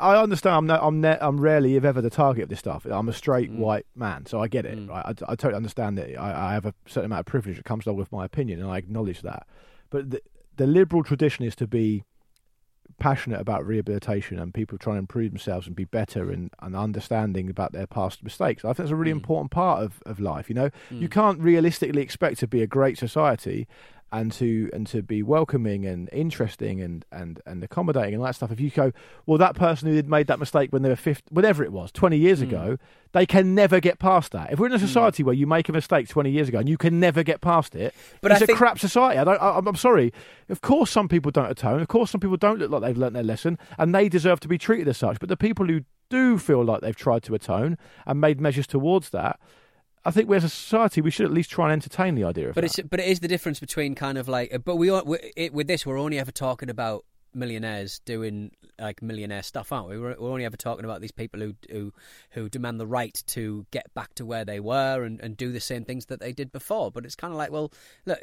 [0.00, 0.56] I understand.
[0.56, 2.84] I'm no, I'm ne- I'm rarely, if ever, the target of this stuff.
[2.86, 3.58] I'm a straight Mm.
[3.58, 4.76] white man, so I get it.
[4.78, 4.88] Mm.
[4.88, 5.04] Right?
[5.06, 6.18] I, I totally understand that.
[6.18, 8.68] I, I have a certain amount of privilege that comes along with my opinion, and
[8.70, 9.46] I acknowledge that.
[9.90, 10.22] But the,
[10.56, 12.04] the liberal tradition is to be
[12.98, 17.48] passionate about rehabilitation and people trying to improve themselves and be better and, and understanding
[17.50, 18.64] about their past mistakes.
[18.64, 19.16] I think that's a really Mm.
[19.16, 20.48] important part of, of life.
[20.48, 21.12] You know, you Mm.
[21.12, 23.66] can't realistically expect to be a great society
[24.12, 28.34] and to and to be welcoming and interesting and, and, and accommodating and all that
[28.34, 28.52] stuff.
[28.52, 28.92] If you go,
[29.24, 31.90] well, that person who had made that mistake when they were 50, whatever it was,
[31.92, 32.42] 20 years Mm.
[32.42, 32.78] ago,
[33.12, 34.52] they can never get past that.
[34.52, 36.76] If we're in a society where you make a mistake 20 years ago and you
[36.76, 39.18] can never get past it, But it's a think- crap society.
[39.18, 40.12] I don't, I, I'm sorry.
[40.50, 41.80] Of course, some people don't atone.
[41.80, 44.48] Of course, some people don't look like they've learnt their lesson and they deserve to
[44.48, 45.18] be treated as such.
[45.20, 49.08] But the people who do feel like they've tried to atone and made measures towards
[49.10, 49.40] that,
[50.04, 52.48] I think we as a society we should at least try and entertain the idea
[52.48, 52.78] of But that.
[52.78, 55.52] it's but it is the difference between kind of like but we are we, it,
[55.52, 59.98] with this we're only ever talking about millionaires doing like millionaire stuff, aren't we?
[59.98, 61.92] We're, we're only ever talking about these people who who
[62.30, 65.60] who demand the right to get back to where they were and, and do the
[65.60, 66.90] same things that they did before.
[66.90, 67.72] But it's kind of like, well,
[68.06, 68.18] look,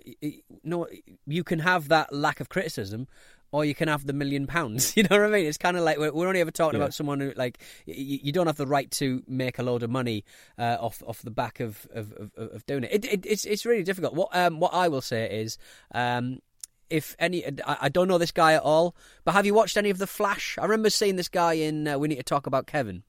[0.63, 0.88] no,
[1.28, 3.08] you can have that lack of criticism.
[3.52, 4.93] Or you can have the million pounds.
[4.95, 5.48] You know what I mean?
[5.48, 6.84] It's kind of like we're, we're only ever talking Yeah.
[6.86, 9.89] about someone who, like, you, you don't have the right to make a load of
[9.89, 10.24] money
[10.60, 12.91] uh, off off the back of of, of, of doing it.
[12.93, 13.26] It, it.
[13.26, 14.13] It's it's really difficult.
[14.13, 15.58] What um what I will say is
[15.95, 16.41] um
[16.89, 19.97] if any, I, don't know this guy at all, but have you watched any of
[19.97, 20.58] the Flash?
[20.58, 21.88] I remember seeing this guy in.
[21.88, 23.04] Uh, we need to talk about Kevin.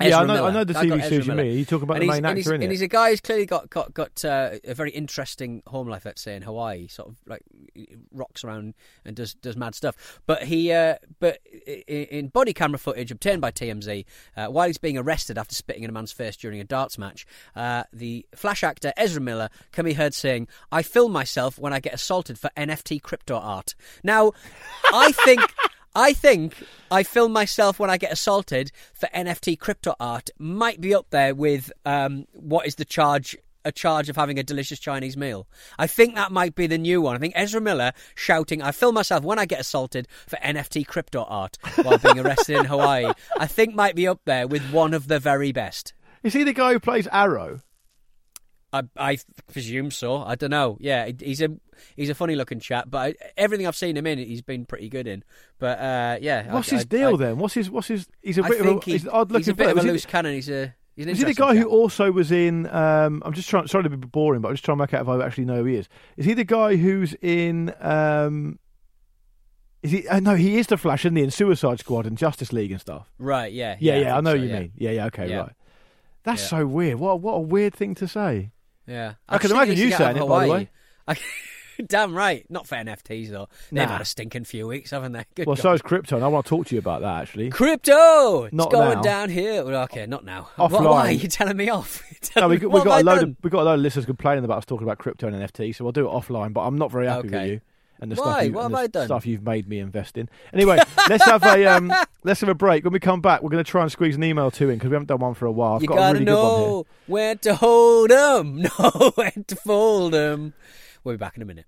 [0.00, 1.56] Yeah, I know, I know the TV series you mean.
[1.56, 3.46] You talk about and the main and actor in and he's a guy who's clearly
[3.46, 6.04] got got got uh, a very interesting home life.
[6.04, 7.42] Let's say in Hawaii, sort of like
[8.12, 10.20] rocks around and does does mad stuff.
[10.26, 11.38] But he, uh, but
[11.86, 14.04] in body camera footage obtained by TMZ,
[14.36, 17.24] uh, while he's being arrested after spitting in a man's face during a darts match,
[17.54, 21.78] uh, the Flash actor Ezra Miller can be heard saying, "I film myself when I
[21.78, 24.32] get assaulted for NFT crypto art." Now,
[24.92, 25.40] I think.
[25.94, 26.54] I think
[26.90, 31.34] I film myself when I get assaulted for NFT crypto art might be up there
[31.34, 35.46] with um, what is the charge a charge of having a delicious Chinese meal.
[35.78, 37.16] I think that might be the new one.
[37.16, 41.24] I think Ezra Miller shouting, I film myself when I get assaulted for NFT crypto
[41.24, 43.12] art while being arrested in Hawaii.
[43.38, 45.94] I think might be up there with one of the very best.
[46.22, 47.60] Is he the guy who plays Arrow?
[48.80, 48.82] I,
[49.12, 49.18] I
[49.52, 50.16] presume so.
[50.22, 50.76] I don't know.
[50.80, 51.48] Yeah, he's a
[51.96, 54.88] he's a funny looking chap, but I, everything I've seen him in, he's been pretty
[54.88, 55.22] good in.
[55.58, 57.38] But uh, yeah, What's I, his I- deal I, then?
[57.38, 58.06] What's his what's his?
[58.22, 59.84] He's a bit of think a, he- he's odd he's a bit of a Was
[59.84, 60.34] he- loose cannon.
[60.34, 62.66] He's a he's Is he the guy who also was in?
[62.66, 63.66] Um, I'm just trying.
[63.68, 65.56] Sorry to be boring, but I'm just trying to work out if I actually know
[65.58, 65.88] who he is.
[66.16, 67.72] Is he the guy who's in?
[67.80, 68.58] Um,
[69.82, 70.08] is he?
[70.08, 71.22] Uh, no, he is the Flash, isn't he?
[71.22, 73.12] In Suicide Squad and Justice League and stuff.
[73.18, 73.52] Right?
[73.52, 73.76] Yeah.
[73.78, 74.60] Yeah, yeah, yeah I, think know so, what you yeah.
[74.60, 74.72] mean.
[74.76, 75.36] Yeah, yeah, okay, Yeah.
[75.38, 75.52] right.
[76.24, 76.98] That's so weird.
[76.98, 78.50] What what a weird thing to say.
[78.86, 80.70] Yeah, I can just imagine you saying it, by the way.
[81.08, 81.16] I-
[81.88, 82.48] Damn right.
[82.48, 83.48] Not for NFTs though.
[83.72, 83.94] They've Nah.
[83.94, 85.24] had a stinking few weeks, haven't they?
[85.34, 85.62] Good Well, God.
[85.62, 86.22] so is Krypton.
[86.22, 87.50] I want to talk to you about that actually.
[87.50, 88.48] Crypto.
[88.52, 89.02] Not it's going now.
[89.02, 89.64] down here.
[89.64, 90.50] Well, okay, not now.
[90.56, 90.70] Offline.
[90.70, 92.00] Why, why are you telling me off?
[92.36, 93.28] No, we, got- we what got a have I load done?
[93.30, 95.74] of we got a load of listeners complaining about us talking about crypto and NFT,
[95.74, 96.52] so we'll do it offline.
[96.52, 97.60] But I'm not very happy with you
[98.04, 98.22] and the Why?
[98.32, 99.06] stuff you, What and have the I done?
[99.06, 100.28] stuff you've made me invest in.
[100.52, 101.92] Anyway, let's have a um,
[102.24, 102.84] let's have a break.
[102.84, 104.90] When we come back, we're going to try and squeeze an email two in because
[104.90, 105.74] we haven't done one for a while.
[105.74, 106.68] I've You got gotta a really good one here.
[106.68, 110.54] know when to hold 'em, know when to fold 'em.
[111.02, 111.66] We'll be back in a minute.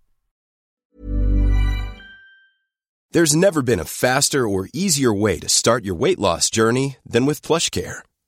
[3.12, 7.24] There's never been a faster or easier way to start your weight loss journey than
[7.24, 8.00] with PlushCare.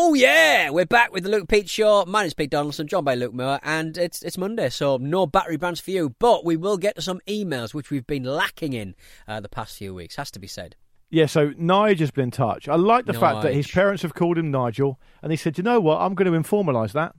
[0.00, 2.04] Oh yeah, we're back with the Luke Pete Show.
[2.06, 5.56] My name's Pete Donaldson, joined by Luke Moore, and it's it's Monday, so no battery
[5.56, 6.14] brands for you.
[6.20, 8.94] But we will get to some emails, which we've been lacking in
[9.26, 10.14] uh, the past few weeks.
[10.14, 10.76] Has to be said.
[11.10, 12.68] Yeah, so Nigel's been in touch.
[12.68, 15.64] I like the fact that his parents have called him Nigel, and he said, "You
[15.64, 16.00] know what?
[16.00, 17.16] I'm going to informalise that."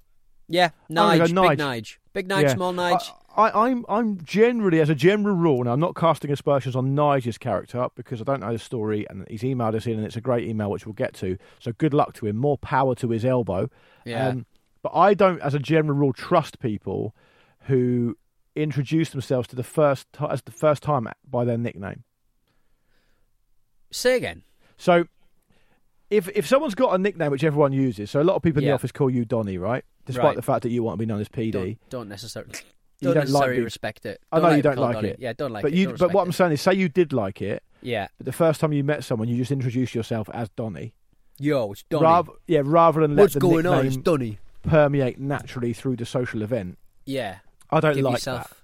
[0.48, 1.98] Yeah, gonna go Nige, Nige.
[2.20, 2.54] Big Nige, Yeah.
[2.56, 3.12] small Nige.
[3.38, 6.94] I, I, I'm I'm generally, as a general rule, now I'm not casting aspersions on
[6.96, 10.16] Nigel's character because I don't know the story, and he's emailed us in, and it's
[10.18, 11.38] a great email which we'll get to.
[11.60, 12.36] So good luck to him.
[12.38, 13.62] More power to his elbow.
[13.64, 13.70] Um,
[14.06, 14.34] Yeah.
[14.82, 17.16] but I don't, as a general rule, trust people
[17.68, 18.18] who
[18.56, 22.04] introduce themselves to the first as the first time by their nickname.
[23.92, 24.44] Say again.
[24.78, 25.06] So
[26.10, 28.68] if if someone's got a nickname which everyone uses, so a lot of people in
[28.68, 29.84] the office call you Donny, right?
[30.10, 30.36] Despite Right.
[30.36, 31.52] the fact that you want to be known as PD.
[31.52, 32.52] Don't, don't necessarily.
[33.00, 34.20] You Don't, don't like necessarily being- respect it.
[34.32, 35.18] I know you don't called like it.
[35.20, 35.78] Yeah, don't like but it.
[35.78, 38.34] you, don't but what I'm saying is, say you did like it, yeah, but the
[38.34, 40.94] first time you met someone, you just introduced yourself as Donny.
[41.38, 42.04] yo, it's Donny.
[42.04, 43.86] Rather, yeah, rather than let What's the going on?
[43.86, 44.40] It's nickname Donny.
[44.64, 46.78] permeate naturally through the social event.
[47.06, 47.38] Yeah,
[47.70, 48.62] I don't give like yourself.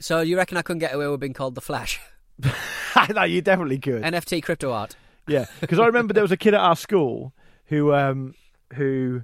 [0.00, 1.98] So you reckon I couldn't get away with being called the Flash?
[2.40, 3.10] that.
[3.14, 4.02] no, you definitely could.
[4.02, 4.96] NFT crypto art.
[5.26, 7.32] Yeah, because I remember there was a kid at our school
[7.66, 8.34] who, um,
[8.74, 9.22] who,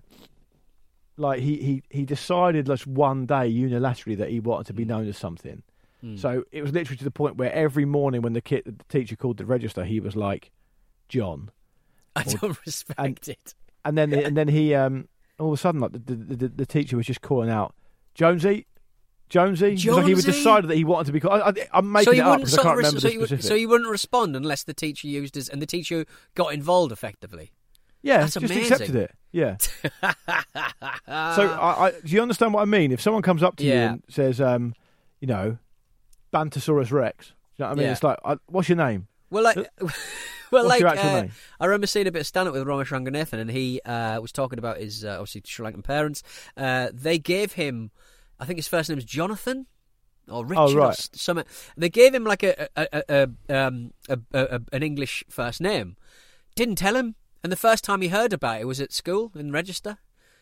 [1.17, 5.07] like he he he decided just one day unilaterally that he wanted to be known
[5.09, 5.63] as something.
[6.01, 6.17] Hmm.
[6.17, 9.15] So it was literally to the point where every morning when the kid, the teacher
[9.17, 10.51] called the register, he was like,
[11.09, 11.51] John,
[12.17, 13.55] I don't respect it.
[13.85, 16.67] and then and then he um all of a sudden like the the, the, the
[16.67, 17.75] teacher was just calling out
[18.15, 18.67] Jonesy.
[19.29, 20.39] Jonesy, was like he would Jonesy?
[20.39, 21.41] decided that he wanted to be called.
[21.41, 23.15] I, I, I'm making So it up wouldn't because I can't res- remember so the
[23.15, 26.53] you, would- so you wouldn't respond unless the teacher used his and the teacher got
[26.53, 27.53] involved effectively.
[28.03, 28.63] Yeah, that's just amazing.
[28.73, 29.11] accepted it.
[29.33, 29.57] Yeah.
[31.07, 32.93] So I, I, do you understand what I mean?
[32.93, 33.93] If someone comes up to you Yeah.
[33.93, 34.75] and says, um,
[35.21, 35.59] you know,
[36.33, 37.87] Bantosaurus Rex, you know what I mean?
[37.87, 37.93] Yeah.
[37.93, 39.09] It's like, I, what's your name?
[39.31, 39.91] Well, like, well,
[40.51, 41.33] What's like your actual uh, name?
[41.61, 44.33] I remember seeing a bit of stand up with Romesh Ranganathan, and he uh, was
[44.33, 46.23] talking about his uh, obviously Sri Lankan parents.
[46.57, 47.91] Uh, they gave him,
[48.41, 49.67] I think his first name is Jonathan
[50.29, 50.91] or Richard, or Oh, right.
[50.91, 51.45] s- something.
[51.77, 55.61] They gave him like a, a, a, a, um, a, a, a an English first
[55.61, 55.97] name.
[56.55, 59.53] Didn't tell him, and the first time he heard about it was at school in
[59.53, 59.99] register.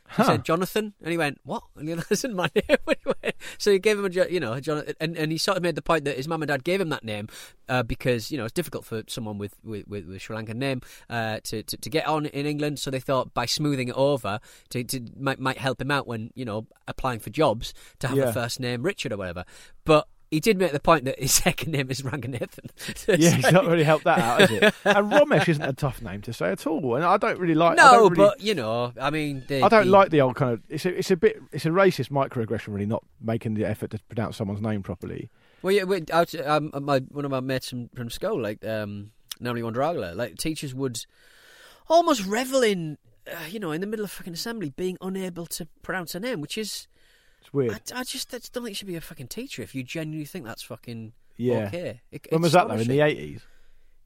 [0.08, 0.24] He Huh.
[0.24, 3.96] said Jonathan, and he went, "What?" And he "Isn't my name?" Anyway, so he gave
[3.96, 6.16] him a, you know, a Jonathan, and, and he sort of made the point that
[6.16, 7.28] his mum and dad gave him that name
[7.68, 10.80] uh, because you know it's difficult for someone with with, with, with Sri Lankan name
[11.08, 12.80] uh, to, to to get on in England.
[12.80, 16.30] So they thought by smoothing it over to, to might might help him out when
[16.34, 18.30] you know applying for jobs to have Yeah.
[18.30, 19.44] a first name Richard or whatever.
[19.84, 22.70] But he did make the point that his second name is Ranganathan.
[22.96, 24.74] So Yeah, he's not really helped that out, is it?
[24.84, 27.72] And Romesh isn't a tough name to say at all, and I don't really like.
[27.78, 30.20] I no, don't really, but you know, I mean, the, I don't the- like the
[30.20, 30.62] old kind of.
[30.68, 31.40] It's a, it's a bit.
[31.52, 35.30] It's a racist microaggression, really, not making the effort to pronounce someone's name properly.
[35.62, 39.10] Well, yeah, we- out, um, my one of my mates from, from school, like um,
[39.40, 41.04] Namely Wandragla, like teachers would
[41.88, 45.66] almost revel in, uh, you know, in the middle of fucking assembly, being unable to
[45.82, 46.86] pronounce a name, which is,
[47.40, 47.72] It's weird.
[47.72, 49.82] I, I just I just don't think you should be a fucking teacher if you
[49.82, 51.66] genuinely think that's fucking yeah.
[51.68, 52.00] okay.
[52.12, 52.74] It- When was that though?
[52.74, 53.42] In the eighties.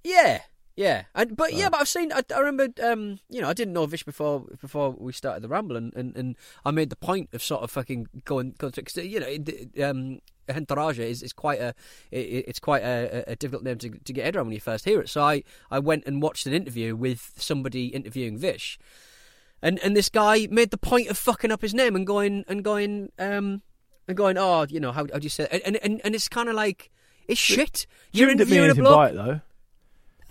[0.04, 0.42] Yeah,
[0.76, 2.12] yeah, and but yeah, but I've seen.
[2.12, 5.48] I, I remember, um, you know, I didn't know Vish before before we started the
[5.48, 9.06] ramble, and, and, and I made the point of sort of fucking going, going to,
[9.06, 10.18] you know, it- um,
[10.48, 11.74] Hentaraja is, is quite a
[12.10, 14.84] it, it's quite a, a difficult name to to get head around when you first
[14.84, 15.08] hear it.
[15.08, 18.78] So I I went and watched an interview with somebody interviewing Vish,
[19.64, 22.62] and and this guy made the point of fucking up his name and going and
[22.62, 23.62] going um
[24.06, 25.62] and going oh you know how how do you say it?
[25.66, 26.90] and and and it's kind of like
[27.26, 27.86] it's shit.
[28.12, 28.96] You You're didn't mean interviewing a anything bloke.
[28.96, 29.40] by it though.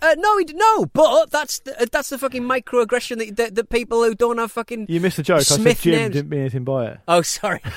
[0.02, 3.68] Uh, no, he no, but that's the, uh, that's the fucking microaggression that, that that
[3.70, 4.86] people who don't have fucking.
[4.88, 5.38] You missed the joke.
[5.38, 6.98] I Smith said Jim names- didn't mean anything by it.
[7.08, 7.60] Oh, sorry.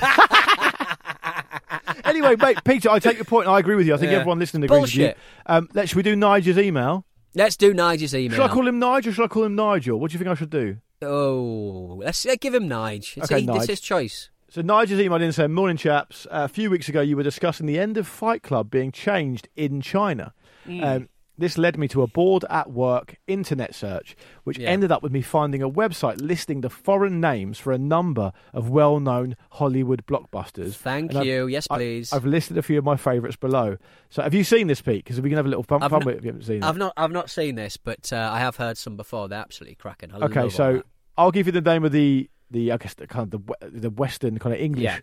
[2.04, 3.48] anyway, mate, Peter, I take your point.
[3.48, 3.94] I agree with you.
[3.94, 4.18] I think Yeah.
[4.18, 5.16] everyone listening agrees Bullshit.
[5.16, 5.18] with
[5.48, 5.54] you.
[5.54, 7.04] Um, let's should we do Nigel's email?
[7.34, 8.36] Let's do Nigel's email.
[8.36, 9.10] Should I call him Nigel?
[9.10, 9.98] or Should I call him Nigel?
[9.98, 10.78] What do you think I should do?
[11.02, 13.16] Oh, let's uh, give him Nige.
[13.16, 14.30] It's, Okay, he, it's his choice.
[14.50, 16.26] So Nigel's emailed in and said, "Morning, chaps.
[16.26, 19.48] Uh, a few weeks ago, you were discussing the end of Fight Club being changed
[19.56, 20.32] in China.
[20.64, 20.82] Hmm.
[20.82, 21.08] Um,
[21.38, 24.68] this led me to a bored at work internet search, which Yeah.
[24.70, 28.68] ended up with me finding a website listing the foreign names for a number of
[28.68, 30.74] well-known Hollywood blockbusters.
[30.74, 31.46] Thank And I've- you.
[31.46, 32.12] Yes, please.
[32.12, 33.76] I've listed a few of my favourites below.
[34.10, 35.04] So, have you seen this, Pete?
[35.04, 36.42] Because we can have a little fun, I've fun not- with it if you haven't
[36.44, 36.80] seen I've it.
[36.80, 39.28] not I've not seen this, but uh, I have heard some before.
[39.28, 40.12] They're absolutely cracking.
[40.12, 40.82] I Okay, so.
[41.16, 43.90] I'll give you the name of the the I guess the kind of the the
[43.90, 44.98] Western kind of English Yeah.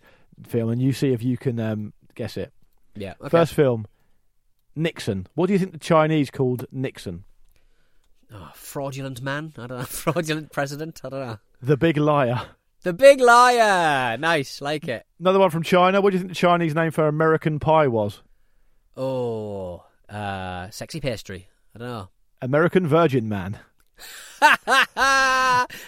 [0.46, 2.52] film, and you see if you can um, guess it.
[2.94, 3.14] Yeah.
[3.20, 3.28] Okay.
[3.28, 3.86] First film,
[4.76, 5.26] Nixon.
[5.34, 7.24] What do you think the Chinese called Nixon?
[8.32, 9.52] Oh, fraudulent man.
[9.56, 9.84] I don't know.
[9.84, 11.00] Fraudulent president.
[11.04, 11.38] I don't know.
[11.62, 12.42] The Big Liar.
[12.82, 14.16] The Big Liar.
[14.18, 14.60] Nice.
[14.60, 15.06] Like it.
[15.18, 16.00] Another one from China.
[16.00, 18.22] What do you think the Chinese name for American Pie was?
[18.96, 21.48] Oh, uh, sexy pastry.
[21.74, 22.08] I don't know.
[22.42, 23.58] American Virgin Man.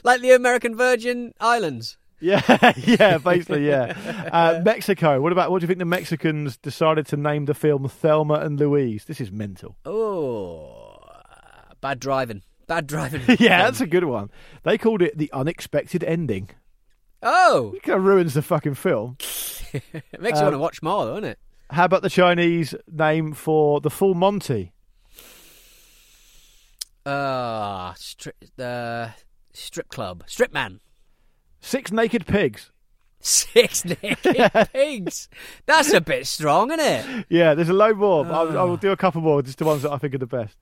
[0.02, 1.96] like the American Virgin Islands.
[2.20, 4.28] Yeah, yeah, basically, yeah.
[4.32, 5.20] Uh, Mexico.
[5.20, 8.58] What about what do you think the Mexicans decided to name the film Thelma and
[8.58, 9.04] Louise?
[9.04, 9.76] This is mental.
[9.84, 10.98] Oh,
[11.80, 12.42] bad driving.
[12.66, 13.22] Bad driving.
[13.38, 14.30] yeah, that's a good one.
[14.64, 16.50] They called it the unexpected ending.
[17.22, 19.16] Oh, It kind of ruins the fucking film.
[19.72, 21.38] it makes you Um, want to watch more, doesn't it?
[21.70, 24.72] How about the Chinese name for the Full Monty?
[27.06, 29.10] Uh, stri- uh,
[29.52, 30.24] strip club.
[30.26, 30.80] Strip man.
[31.60, 32.70] Six Naked Pigs.
[33.20, 34.18] Six naked
[34.72, 35.28] pigs.
[35.66, 37.26] That's a bit strong, isn't it?
[37.28, 38.24] Yeah, there's a load more.
[38.26, 38.64] I'll, I Ah.
[38.66, 40.56] will do a couple more, just the ones that I think are the best.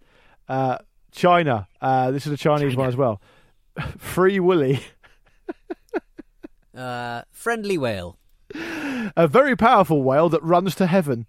[0.49, 0.79] Uh,
[1.13, 1.69] China.
[1.83, 3.21] Uh, this is a Chinese one as well.
[3.99, 4.81] Free Willy.
[6.75, 8.19] Uh, friendly whale.
[9.17, 11.27] A very powerful whale that runs to heaven.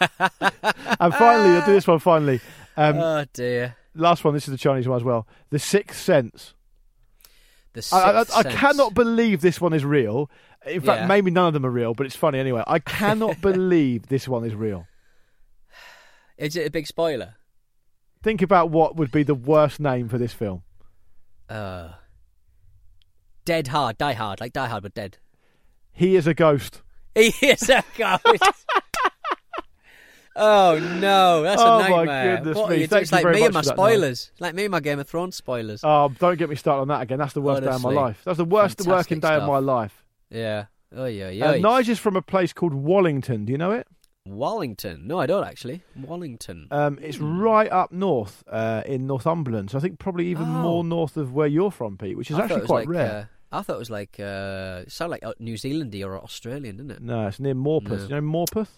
[0.00, 2.40] and finally, I'll do this one finally.
[2.76, 3.76] Um, oh dear.
[3.94, 5.26] last one, this is the Chinese one as well.
[5.50, 6.53] The Sixth Sense.
[7.74, 10.30] The I, I, I cannot believe this one is real.
[10.66, 11.06] In fact, Yeah.
[11.06, 12.62] maybe none of them are real, but it's funny anyway.
[12.66, 14.86] I cannot believe this one is real.
[16.38, 17.34] Is it a big spoiler?
[18.22, 20.62] Think about what would be the worst name for this film.
[21.48, 21.90] Uh,
[23.44, 25.18] dead hard, die hard, like die hard but dead.
[25.92, 26.80] He is a ghost.
[27.14, 28.24] He is a ghost.
[30.36, 32.36] oh no, that's Oh, a my nightmare.
[32.36, 32.86] goodness what me.
[32.86, 33.88] Thank It's like me and my much for that, Noel.
[33.90, 34.32] spoilers.
[34.40, 35.80] Like me and my Game of Thrones spoilers.
[35.84, 37.18] Oh, don't get me started on that again.
[37.18, 38.20] That's the worst day of my life.
[38.24, 40.04] That's the worst working day of my life.
[40.30, 40.66] yeah.
[40.96, 41.50] Oh yeah, yeah.
[41.50, 43.44] Uh, Nigel's from a place called Wallington.
[43.46, 43.88] Do you know it?
[44.26, 45.06] Wallington.
[45.06, 45.82] No, I don't actually.
[45.96, 46.68] Wallington.
[46.70, 47.40] Um, it's Hmm.
[47.40, 49.70] right up north uh, in Northumberland.
[49.70, 50.62] So I think probably even Oh.
[50.62, 53.28] more north of where you're from, Pete, which is I actually quite like, rare.
[53.52, 56.76] Uh, I thought it was like uh, it sounded like uh, New Zealandy or Australian,
[56.78, 57.02] didn't it?
[57.02, 57.88] No, it's near Morpeth.
[58.08, 58.16] No.
[58.16, 58.68] You know Morpeth?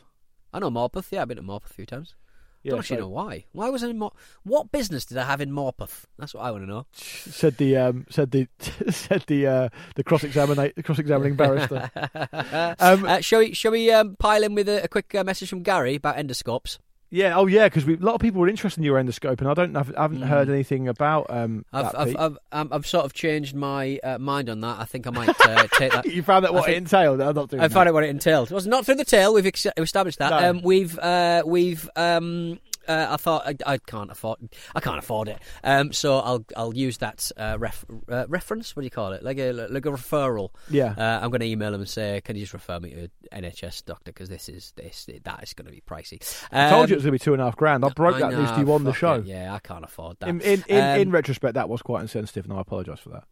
[0.57, 1.09] I know Morpeth.
[1.11, 2.15] Yeah, I've been to Morpeth a few times.
[2.63, 3.45] Yeah, don't actually so- know why.
[3.53, 6.05] Why was I in Mor- What business did I have in Morpeth?
[6.19, 6.87] That's what I want to know.
[6.95, 8.49] said the um, said the
[8.91, 11.91] said the uh, the cross examine cross examining barrister.
[12.81, 15.51] Um, uh, shall we shall we um, pile in with a, a quick uh, message
[15.51, 16.79] from Gary about endoscopes?
[17.11, 19.55] Yeah, oh yeah, because a lot of people were interested in your endoscope, and I
[19.55, 20.27] don't have, I haven't Mm.
[20.29, 21.65] heard anything about um.
[21.73, 22.17] I've that, I've, Pete.
[22.19, 24.81] I've, um, I've sort of changed my uh, mind on that.
[24.81, 26.07] I think I might uh, take that.
[26.13, 27.21] you found out what I it entailed.
[27.21, 27.63] I'm not doing.
[27.63, 27.75] I that.
[27.75, 28.51] found out what it entailed.
[28.51, 29.35] It was not through the tail.
[29.35, 30.31] We've ex- established that.
[30.31, 30.51] No.
[30.51, 31.89] Um, we've uh, we've.
[31.97, 32.59] Um,
[32.89, 34.39] uh, I thought I, I can't afford.
[34.75, 35.39] I can't afford it.
[35.65, 38.75] Um, so I'll I'll use that uh, ref, uh, reference.
[38.77, 39.23] What do you call it?
[39.23, 40.51] Like a like a referral.
[40.71, 40.95] Yeah.
[40.97, 43.43] Uh, I'm going to email them and say, can you just refer me to an
[43.45, 46.21] NHS doctor because this is this that is going to be pricey.
[46.53, 47.85] I told you it Um, was going to be two and a half grand.
[47.85, 49.15] I broke I that news to you on the show.
[49.15, 49.27] it.
[49.27, 50.29] Yeah, I can't afford that.
[50.29, 53.25] In in, in, Um, in retrospect, that was quite insensitive, and I apologise for that.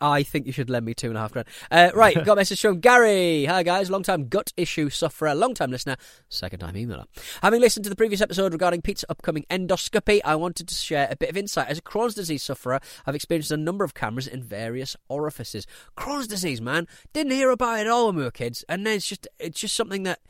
[0.00, 1.48] I think you should lend me two and a half grand.
[1.70, 3.44] Uh, right, got a message from Gary.
[3.46, 5.96] Hi guys, long time gut issue sufferer, long time listener,
[6.28, 7.04] second time emailer.
[7.42, 11.16] Having listened to the previous episode regarding Pete's upcoming endoscopy, I wanted to share a
[11.16, 11.68] bit of insight.
[11.68, 15.66] As a Crohn's disease sufferer, I've experienced a number of cameras in various orifices.
[15.96, 18.96] Crohn's disease, man, didn't hear about it at all when we were kids, and then
[18.96, 20.20] it's just it's just something that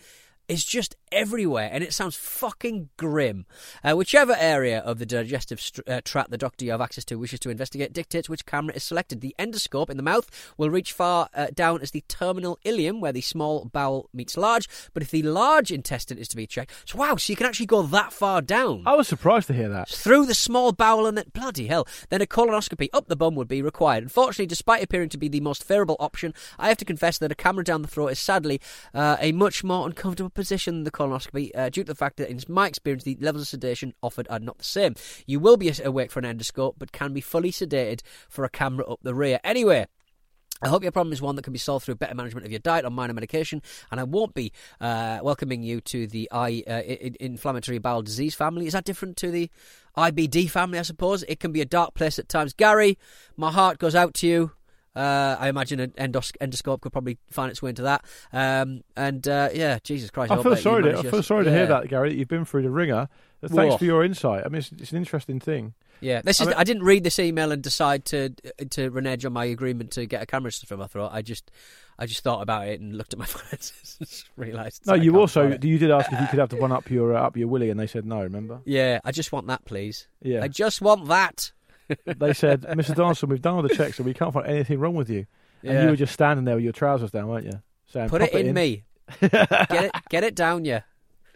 [0.49, 3.47] is just everywhere, and it sounds fucking grim.
[3.83, 7.17] Uh, whichever area of the digestive str- uh, tract the doctor you have access to
[7.17, 9.21] wishes to investigate dictates which camera is selected.
[9.21, 13.13] The endoscope in the mouth will reach far uh, down as the terminal ileum, where
[13.13, 14.69] the small bowel meets large.
[14.95, 17.67] But if the large intestine is to be checked, so wow, so you can actually
[17.67, 19.89] go that far down I was surprised to hear that.
[19.89, 23.49] through the small bowel and then bloody hell then a colonoscopy up the bum would
[23.49, 27.19] be required unfortunately despite appearing to be the most favourable option i have to confess
[27.19, 28.61] that a camera down the throat is sadly
[28.95, 32.41] uh, a much more uncomfortable position the colonoscopy uh, due to the fact that in
[32.49, 34.95] my experience the levels of sedation offered are not the same
[35.27, 38.87] you will be awake for an endoscope but can be fully sedated for a camera
[38.87, 39.87] up the rear anyway
[40.63, 42.61] I hope your problem is one that can be solved through better management of your
[42.61, 46.49] diet or minor medication, and I won't be uh, welcoming you to the uh,
[47.21, 48.67] inflammatory bowel disease family.
[48.67, 49.51] Is that different to the
[49.99, 50.79] IBD family?
[50.79, 52.55] I suppose it can be a dark place at times.
[52.55, 52.97] Gary,
[53.37, 54.53] my heart goes out to you.
[54.97, 58.05] Uh, I imagine an endos- endoscope could probably find its way into that.
[58.33, 60.33] Um, and uh, yeah, Jesus Christ!
[60.33, 60.83] I hope feel sorry.
[60.85, 61.57] To, I feel sorry to yeah.
[61.57, 62.09] hear that, Gary.
[62.09, 63.09] That you've been through the ringer.
[63.43, 63.77] Thanks Whoa.
[63.77, 64.45] for your insight.
[64.45, 65.75] I mean, it's, it's an interesting thing.
[66.01, 66.49] Yeah, this I is.
[66.49, 68.31] I, mean- didn't read this email and decide to
[68.71, 71.11] to renege on my agreement to get a camera in my throat.
[71.13, 71.51] I just,
[71.99, 74.87] I just thought about it and looked at my finances and realised.
[74.87, 77.23] No, you also you did ask if you could have the one up your uh,
[77.23, 78.21] up your willy, and they said no.
[78.21, 78.61] Remember?
[78.65, 80.09] Yeah, I just want that, please.
[80.23, 80.43] Yeah.
[80.43, 81.53] I just want that.
[82.07, 82.95] They said, "Mr.
[82.95, 85.27] Donaldson, we've done all the checks and we can't find anything wrong with you."
[85.63, 85.85] And Yeah.
[85.85, 87.61] you were just standing there with your trousers down, weren't you?
[87.87, 88.85] Saying, Put "Pop it in, me.
[89.21, 89.33] get
[89.71, 90.81] it, get it down, you.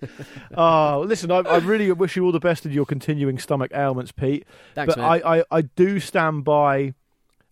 [0.57, 4.13] Oh, listen, I, I really wish you all the best in your continuing stomach ailments,
[4.13, 4.47] Pete.
[4.75, 5.03] Thanks, but.
[5.03, 6.95] I, I, I do stand by.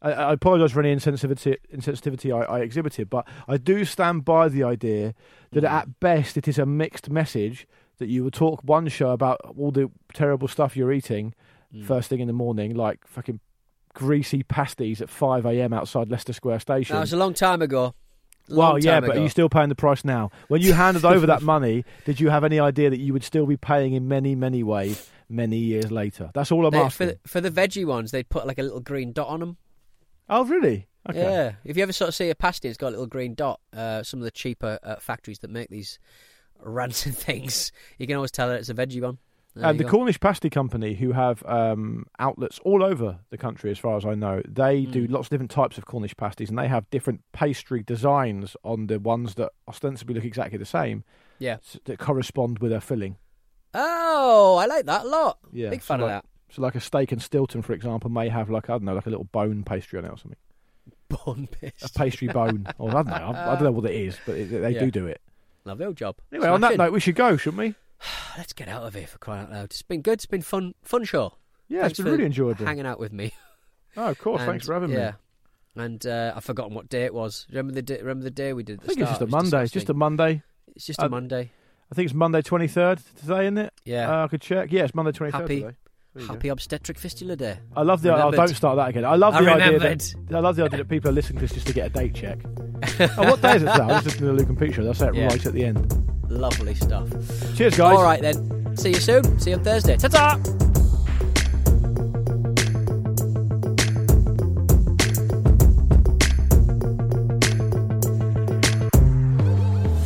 [0.01, 4.49] I, I apologise for any insensitivity, insensitivity I, I exhibited, but I do stand by
[4.49, 5.15] the idea
[5.53, 5.71] that Mm.
[5.71, 7.67] at best it is a mixed message
[7.99, 11.35] that you would talk one show about all the terrible stuff you're eating
[11.75, 11.85] Mm.
[11.85, 13.41] first thing in the morning, like fucking
[13.95, 15.73] greasy pasties at 5 a.m.
[15.73, 16.95] outside Leicester Square Station.
[16.95, 17.95] That was a long time ago.
[18.49, 19.21] Well, yeah, but ago.
[19.21, 20.31] are you still paying the price now?
[20.49, 23.45] When you handed over that money, did you have any idea that you would still
[23.45, 26.31] be paying in many, many ways many years later?
[26.33, 27.07] That's all I'm They- for, asking.
[27.09, 29.59] the, for the veggie ones, they'd put like a little green dot on them.
[30.31, 30.87] Oh, really?
[31.09, 31.21] Okay.
[31.21, 31.53] Yeah.
[31.65, 33.61] If you ever sort of see a pasty, it's got a little green dot.
[33.77, 35.99] Uh, some of the cheaper uh, factories that make these
[36.63, 39.19] rancid things, you can always tell that it's a veggie one.
[39.57, 39.91] And the go.
[39.91, 44.15] Cornish Pasty Company, who have um, outlets all over the country, as far as I
[44.15, 45.11] know, they do Mm.
[45.11, 49.01] lots of different types of Cornish pasties, and they have different pastry designs on the
[49.01, 51.03] ones that ostensibly look exactly the same
[51.41, 51.57] Yeah.
[51.87, 53.17] that correspond with a filling.
[53.75, 55.39] Oh, I like that a lot.
[55.53, 56.25] Yeah, Big so fan of like- that.
[56.51, 59.05] So, like a steak and Stilton, for example, may have like I don't know, like
[59.07, 60.39] a little bone pastry on it or something.
[61.09, 63.13] Bun a pastry bone, or I don't know.
[63.13, 64.81] I, I don't know what it is, but it, they Yeah.
[64.81, 65.21] do do it.
[65.67, 66.17] Lovely old job.
[66.33, 67.75] Anyway, on that note, we should go, shouldn't we?
[68.39, 69.65] let's get out of here for crying out loud.
[69.65, 70.15] It's been good.
[70.15, 70.75] It's been fun.
[70.83, 71.35] Fun show.
[71.69, 72.65] Yeah, Thanks it's been really enjoyable.
[72.65, 73.33] Hanging out with me.
[73.97, 74.41] Oh, of course.
[74.41, 75.13] And, thanks for having yeah.
[75.77, 75.85] me.
[75.85, 77.47] And uh, I've forgotten what day it was.
[77.51, 78.81] Remember the day, remember the day we did.
[78.81, 79.63] I the think it's just a It Monday.
[79.63, 79.95] It's just a.
[79.95, 80.43] Monday.
[80.75, 81.51] It's just uh, a Monday.
[81.91, 83.73] I think it's Monday twenty third today, isn't it?
[83.85, 84.11] Yeah.
[84.11, 84.73] Uh, I could check.
[84.73, 85.77] Yeah, it's Monday twenty third Happy- today.
[86.15, 86.33] You go.
[86.33, 87.59] Happy obstetric fistula day.
[87.77, 88.11] I love the.
[88.11, 88.37] Oh, Remembered.
[88.37, 89.05] don't start that again.
[89.05, 91.47] I love I the idea that I love the idea that people are listening to
[91.47, 92.39] this just to get a date check.
[93.19, 93.85] oh, what day is it today?
[93.85, 94.83] I was listening to the Luke and Pete show.
[94.83, 95.27] They'll say it Yeah.
[95.27, 96.18] right at the end.
[96.29, 97.09] Lovely stuff.
[97.57, 97.97] Cheers, guys.
[97.97, 98.77] All right then.
[98.77, 99.39] See you soon.
[99.41, 99.97] See you on Thursday.
[99.97, 100.41] Ta ta.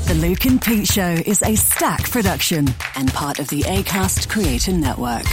[0.07, 4.73] The Luke and Pete Show is a stack production and part of the ACAST Creator
[4.73, 5.27] Network.